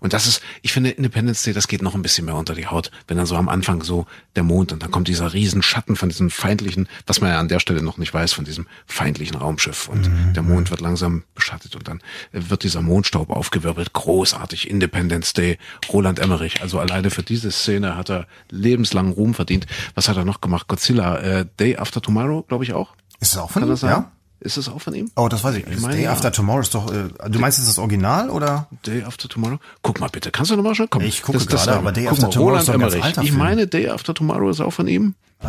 [0.00, 2.66] Und das ist, ich finde Independence Day, das geht noch ein bisschen mehr unter die
[2.66, 6.08] Haut, wenn dann so am Anfang so der Mond und dann kommt dieser Riesenschatten von
[6.08, 9.88] diesem feindlichen, was man ja an der Stelle noch nicht weiß, von diesem feindlichen Raumschiff
[9.88, 10.32] und mhm.
[10.34, 12.00] der Mond wird langsam beschattet und dann
[12.32, 13.92] wird dieser Mondstaub aufgewirbelt.
[13.92, 15.58] Großartig, Independence Day,
[15.92, 16.60] Roland Emmerich.
[16.62, 19.66] Also alleine für diese Szene hat er lebenslangen Ruhm verdient.
[19.94, 20.66] Was hat er noch gemacht?
[20.66, 22.94] Godzilla, äh, Day After Tomorrow, glaube ich auch.
[23.20, 23.76] Ist es auch von ihm?
[23.82, 24.10] Ja.
[24.42, 25.10] Ist das auch von ihm?
[25.14, 25.66] Oh, das weiß ich.
[25.66, 26.12] ich meine, Day ja.
[26.12, 26.92] After Tomorrow ist doch.
[26.92, 28.66] Äh, du meinst, ist das Original oder?
[28.84, 29.58] Day After Tomorrow.
[29.82, 30.30] Guck mal bitte.
[30.30, 30.88] Kannst du nochmal schauen?
[30.90, 31.02] Komm.
[31.02, 32.94] Ich gucke das, gerade, das, aber Day After mal, Tomorrow Roland ist doch ein ganz
[32.94, 35.14] alter Ich meine, Day After Tomorrow ist auch von ihm.
[35.42, 35.46] Äh,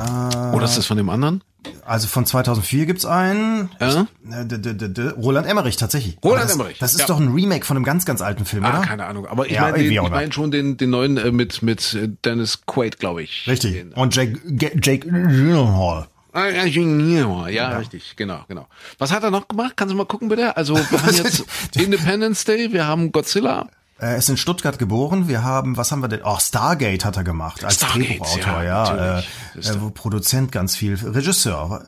[0.56, 1.44] oder ist das von dem anderen?
[1.86, 3.70] Also von 2004 gibt's einen.
[3.80, 4.06] Äh,
[5.18, 6.18] Roland Emmerich tatsächlich.
[6.24, 6.80] Roland das, Emmerich.
[6.80, 7.08] Das ist ja.
[7.08, 8.82] doch ein Remake von einem ganz, ganz alten Film, ah, oder?
[8.82, 9.28] keine Ahnung.
[9.28, 12.66] Aber ich ja, meine ich mein schon den, den neuen äh, mit mit äh, Dennis
[12.66, 13.48] Quaid, glaube ich.
[13.48, 13.74] Richtig.
[13.74, 14.40] Den, Und Jake
[14.82, 16.08] Jake Gyllenhaal.
[16.34, 18.68] Ah, ja, ja, ja, richtig, genau, genau.
[18.98, 19.74] Was hat er noch gemacht?
[19.76, 20.58] Kannst du mal gucken, bitte?
[20.58, 23.68] Also, wir haben jetzt Independence Day, wir haben Godzilla.
[24.00, 25.28] Er ist in Stuttgart geboren.
[25.28, 26.22] Wir haben, was haben wir denn?
[26.24, 28.96] Oh, Stargate hat er gemacht als Stargate, Drehbuchautor, ja.
[28.96, 30.96] ja äh, Produzent ganz viel.
[30.96, 31.86] Regisseur.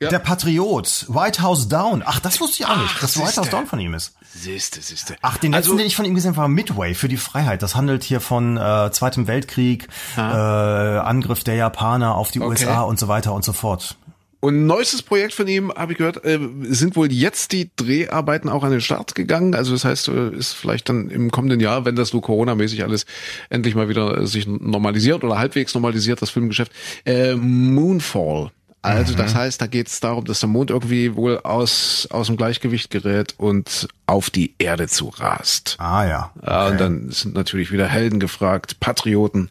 [0.00, 0.10] Ja.
[0.10, 2.04] Der Patriot, White House Down.
[2.06, 4.14] Ach, das wusste ich auch nicht, dass White House Down von ihm ist.
[4.32, 5.16] Siehste, siehste.
[5.22, 7.62] Ach, den letzten, also, den ich von ihm gesehen habe, war Midway für die Freiheit.
[7.62, 12.50] Das handelt hier von äh, Zweitem Weltkrieg, äh, Angriff der Japaner auf die okay.
[12.50, 13.96] USA und so weiter und so fort.
[14.40, 16.38] Und neuestes Projekt von ihm, habe ich gehört, äh,
[16.68, 19.56] sind wohl jetzt die Dreharbeiten auch an den Start gegangen.
[19.56, 23.04] Also das heißt, äh, ist vielleicht dann im kommenden Jahr, wenn das so Corona-mäßig alles
[23.50, 26.70] endlich mal wieder sich normalisiert oder halbwegs normalisiert, das Filmgeschäft,
[27.04, 28.52] äh, Moonfall.
[28.80, 32.36] Also das heißt, da geht es darum, dass der Mond irgendwie wohl aus, aus dem
[32.36, 35.76] Gleichgewicht gerät und auf die Erde zu rast.
[35.78, 36.32] Ah ja.
[36.46, 39.50] Ja, und dann sind natürlich wieder Helden gefragt, Patrioten,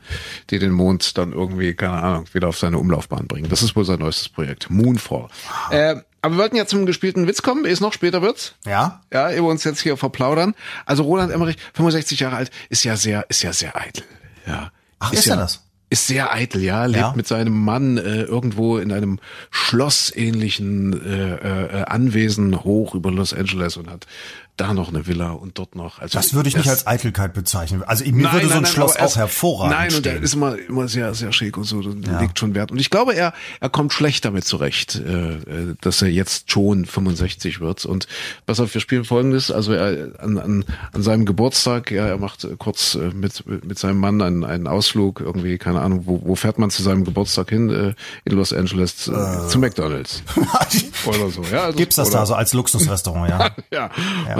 [0.50, 3.50] die den Mond dann irgendwie, keine Ahnung, wieder auf seine Umlaufbahn bringen.
[3.50, 5.28] Das ist wohl sein neuestes Projekt, Moonfall.
[5.72, 8.56] Äh, aber wir wollten ja zum gespielten Witz kommen, es noch später wird.
[8.66, 9.02] Ja?
[9.14, 10.56] Ja, ehe wir uns jetzt hier verplaudern.
[10.86, 14.04] Also Roland Emmerich, 65 Jahre alt, ist ja sehr, ist ja sehr eitel.
[14.46, 14.72] Ja.
[15.00, 15.67] Ach, ist ja, er das?
[15.90, 16.86] Ist sehr eitel, ja.
[16.86, 17.14] Lebt Ja.
[17.16, 19.20] mit seinem Mann äh, irgendwo in einem
[19.52, 24.06] schlossähnlichen äh, äh, Anwesen hoch über Los Angeles und hat
[24.58, 26.00] da noch eine Villa und dort noch.
[26.00, 27.84] Also Das würde ich nicht das- als Eitelkeit bezeichnen.
[27.84, 30.24] Also mir würde so ein Schloss aber er auch hervorragend Nein, und er stehen.
[30.24, 32.72] ist immer, immer sehr, sehr schick und so, und legt schon Wert.
[32.72, 36.86] Und ich glaube, er, er kommt schlecht damit zurecht, äh, äh, dass er jetzt schon
[36.86, 37.86] 65 wird.
[37.86, 38.08] Und
[38.46, 42.44] pass auf, wir spielen folgendes, also er, an, an, an seinem Geburtstag, ja, er macht
[42.44, 46.36] äh, kurz äh, mit, mit seinem Mann einen, einen Ausflug, irgendwie, keine Ahnung, wo, wo
[46.36, 47.94] fährt man zu seinem Geburtstag hin, äh,
[48.26, 50.24] in Los Angeles, äh, zu McDonalds.
[51.06, 51.66] Oder so, ja.
[51.66, 53.52] Also, Gibt's das oder, da so als Luxusrestaurant, ja?
[53.72, 53.90] ja,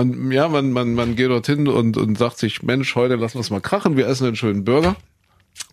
[0.10, 3.42] Man, ja, man, man, man geht dorthin und, und sagt sich, Mensch, heute lassen wir
[3.42, 4.96] es mal krachen, wir essen einen schönen Burger.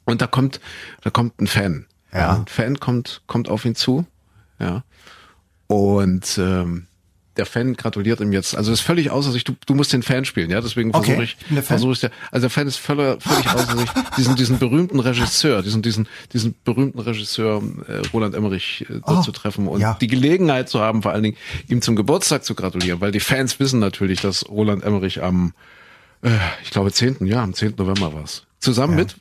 [0.05, 0.61] Und da kommt,
[1.03, 1.87] da kommt ein Fan.
[2.12, 2.37] Ja.
[2.37, 4.07] Ein Fan kommt, kommt auf ihn zu.
[4.59, 4.85] Ja.
[5.66, 6.87] Und ähm,
[7.37, 8.57] der Fan gratuliert ihm jetzt.
[8.57, 9.45] Also ist völlig außer sich.
[9.45, 10.61] Du, du musst den Fan spielen, ja.
[10.61, 13.91] Deswegen versuche ich versuche ich der, also der Fan ist völlig, völlig außer sich.
[14.16, 19.32] Diesen, diesen berühmten Regisseur, diesen, diesen, diesen berühmten Regisseur äh, Roland Emmerich äh, Oh, zu
[19.32, 19.97] treffen und ja.
[20.01, 21.37] die Gelegenheit zu haben, vor allen Dingen
[21.68, 25.53] ihm zum Geburtstag zu gratulieren, weil die Fans wissen natürlich, dass Roland Emmerich am,
[26.22, 26.30] äh,
[26.62, 27.26] ich glaube 10.
[27.26, 27.74] Ja, am 10.
[27.76, 28.47] November war's.
[28.61, 29.16] Zusammen mit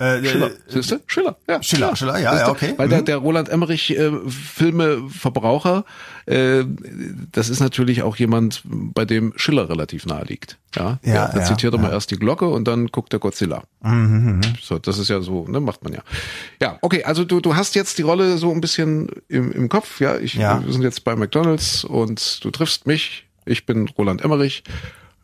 [0.00, 1.00] Äh, Schiller, äh, siehst du?
[1.06, 1.62] Schiller, ja.
[1.62, 2.72] Schiller, Schiller, ja, ja, okay.
[2.78, 3.04] Weil der, Mhm.
[3.04, 5.84] der Roland Emmerich äh, Filmeverbraucher,
[6.26, 6.64] äh,
[7.32, 10.58] das ist natürlich auch jemand, bei dem Schiller relativ nahe liegt.
[10.74, 11.94] Ja, Ja, ja, zitiert immer ja.
[11.94, 13.62] erst die Glocke und dann guckt der Godzilla.
[13.82, 16.00] Mhm, So, das ist ja so, ne, macht man ja.
[16.62, 20.00] Ja, okay, also du, du hast jetzt die Rolle so ein bisschen im, im Kopf,
[20.00, 20.16] ja.
[20.16, 20.64] Ich, Ja.
[20.64, 23.26] wir sind jetzt bei McDonalds und du triffst mich.
[23.44, 24.62] Ich bin Roland Emmerich.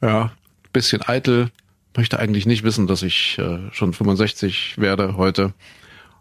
[0.02, 0.32] Ja,
[0.72, 1.50] bisschen eitel.
[1.96, 5.54] Möchte eigentlich nicht wissen, dass ich äh, schon 65 werde heute.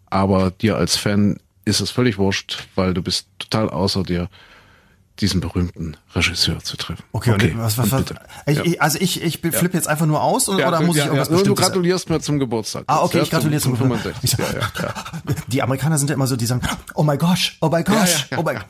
[0.09, 4.29] Aber dir als Fan ist es völlig wurscht, weil du bist total außer dir,
[5.19, 7.03] diesen berühmten Regisseur zu treffen.
[7.11, 8.03] Okay, und was, was, was
[8.47, 8.79] ich, Ja.
[8.79, 11.29] also ich, ich flippe jetzt einfach nur aus oder, Ja, oder muss ja, ich irgendwas
[11.29, 11.43] ja.
[11.43, 12.83] Du gratulierst mir zum Geburtstag.
[12.87, 14.29] Ah, okay, Ja, ich gratuliere zum, zum, 65.
[14.31, 14.55] 65.
[14.55, 15.35] Ja, ja, ja.
[15.47, 16.61] Die Amerikaner sind ja immer so, die sagen,
[16.93, 18.65] oh my gosh, oh my gosh, Ja, ja, ja, oh my ja.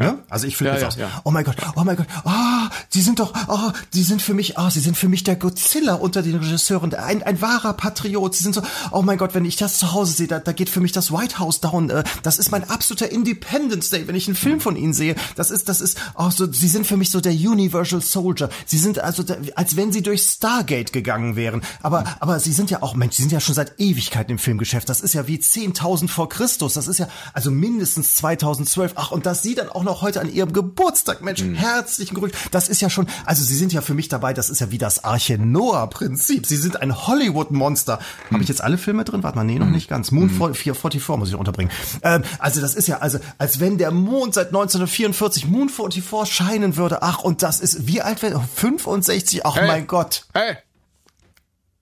[0.00, 0.18] Ja?
[0.28, 1.12] Also ich flippe Ja, jetzt ja, aus.
[1.12, 1.20] ja.
[1.24, 4.58] Oh mein Gott, oh mein Gott, ah, sie sind doch, ah, sie sind für mich,
[4.58, 8.34] ah, sie sind für mich der Godzilla unter den Regisseuren, ein, ein wahrer Patriot.
[8.34, 10.70] Sie sind so, oh mein Gott, wenn ich das zu Hause sehe, da, da geht
[10.70, 11.90] für mich das White House down.
[11.90, 15.14] Äh, das ist mein absoluter Independence Day, wenn ich einen Film von ihnen sehe.
[15.36, 18.48] Das ist, das ist, oh, so, sie sind für mich so der Universal Soldier.
[18.66, 19.22] Sie sind also,
[19.54, 21.62] als wenn sie durch Stargate gegangen wären.
[21.82, 24.88] Aber, aber sie sind ja auch, Mensch, sie sind ja schon seit Ewigkeiten im Filmgeschäft.
[24.88, 26.74] Das ist ja wie 10.000 vor Christus.
[26.74, 28.92] Das ist ja also mindestens 2012.
[28.96, 32.34] Ach, und dass sie dann auch noch heute an ihrem Geburtstag, Mensch, herzlichen Glückwunsch.
[32.50, 34.78] Das ist ja schon, also sie sind ja für mich dabei, das ist ja wie
[34.78, 36.46] das Arche Noah-Prinzip.
[36.46, 37.98] Sie sind ein Hollywood-Monster.
[38.30, 39.22] Habe ich jetzt alle Filme drin?
[39.22, 40.10] Warte mal, nee, noch nicht ganz.
[40.10, 41.70] Moon 44 muss ich noch unterbringen.
[42.02, 46.76] Ähm, also das ist ja, also als wenn der Mond seit 1944 Moon 44 scheinen
[46.76, 47.02] würde.
[47.02, 49.44] Ach, und das ist, wie alt wird 65?
[49.44, 49.66] Ach Hey.
[49.66, 50.26] mein Gott.
[50.34, 50.56] Hey!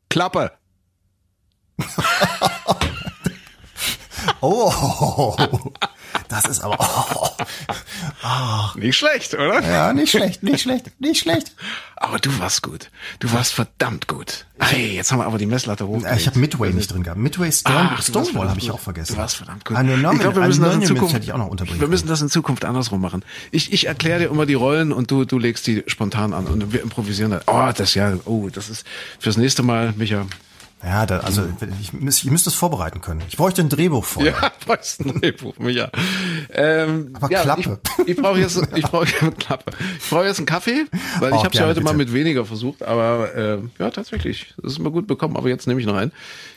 [0.08, 0.52] Klappe!
[4.40, 4.72] Oh,
[6.28, 6.76] das ist aber,
[8.24, 9.60] oh, Nicht schlecht, oder?
[9.62, 11.52] ja, nicht schlecht, nicht schlecht, nicht schlecht.
[11.96, 12.90] Aber du warst gut.
[13.18, 14.46] Du warst verdammt gut.
[14.60, 16.20] Hey, jetzt haben wir aber die Messlatte hochgelegt.
[16.20, 17.18] Ich habe Midway nicht drin gehabt.
[17.18, 19.14] Midway Stone, warst Stonewall habe ich auch vergessen.
[19.14, 19.76] Du warst verdammt gut.
[19.76, 22.08] Anonymous, ich glaube, wir müssen das in Zukunft, hätte ich auch noch unterbringen wir müssen
[22.08, 23.24] das in Zukunft andersrum machen.
[23.50, 26.72] Ich, ich erkläre dir immer die Rollen und du, du legst die spontan an und
[26.72, 27.42] wir improvisieren das.
[27.46, 28.86] Oh, das ja, oh, das ist
[29.18, 30.26] fürs nächste Mal, Micha.
[30.82, 31.42] Ja, da, also
[31.80, 33.20] ich, müß- ich müsste es vorbereiten können.
[33.28, 34.32] Ich bräuchte ein Drehbuch vorher.
[34.40, 35.90] Ja, weißt du, Drehbuch, Micha.
[36.50, 37.80] Ähm, Aber ja, Klappe.
[38.06, 39.72] Ich, ich brauche jetzt, ich brauche Klappe.
[40.00, 40.86] Ich brauche jetzt einen Kaffee,
[41.18, 42.12] weil Oh, ich habe ja gerne, heute mal bitte.
[42.12, 45.36] mit weniger versucht, aber äh, ja, tatsächlich, das ist immer gut bekommen.
[45.36, 46.12] Aber jetzt nehme ich noch einen.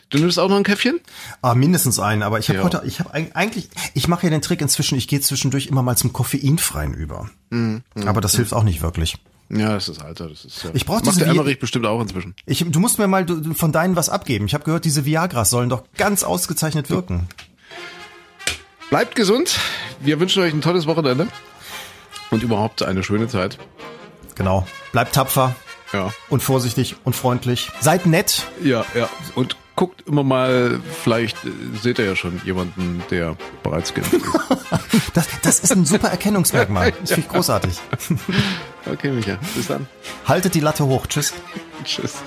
[0.09, 0.99] Du nimmst auch noch ein Käffchen?
[1.41, 2.65] Ah, mindestens einen, aber ich habe Ja.
[2.65, 5.95] heute, ich habe eigentlich, ich mache ja den Trick inzwischen, ich gehe zwischendurch immer mal
[5.95, 7.29] zum Koffeinfreien über.
[7.49, 9.15] Mhm, aber das hilft auch nicht wirklich.
[9.53, 10.69] Ja, das ist Alter, das ist ja.
[10.73, 12.35] Ich brauch Macht diese der Vi- Emmerich bestimmt auch inzwischen.
[12.45, 14.45] Ich, du musst mir mal du- von deinen was abgeben.
[14.45, 17.27] Ich habe gehört, diese Viagras sollen doch ganz ausgezeichnet wirken.
[18.89, 19.57] Bleibt gesund.
[19.99, 21.27] Wir wünschen euch ein tolles Wochenende
[22.29, 23.57] und überhaupt eine schöne Zeit.
[24.35, 24.65] Genau.
[24.91, 25.55] Bleibt tapfer
[25.93, 27.69] Ja, und vorsichtig und freundlich.
[27.81, 28.47] Seid nett.
[28.63, 29.09] ja, ja.
[29.35, 31.49] Und guckt immer mal, vielleicht äh,
[31.81, 34.23] seht ihr ja schon jemanden, der bereits geimpft ist.
[35.15, 36.91] Das, das ist ein super Erkennungsmerkmal.
[37.01, 37.77] Das finde ich großartig.
[38.85, 39.87] Okay, Micha, bis dann.
[40.27, 41.07] Haltet die Latte hoch.
[41.07, 41.33] Tschüss.
[41.83, 42.17] Tschüss.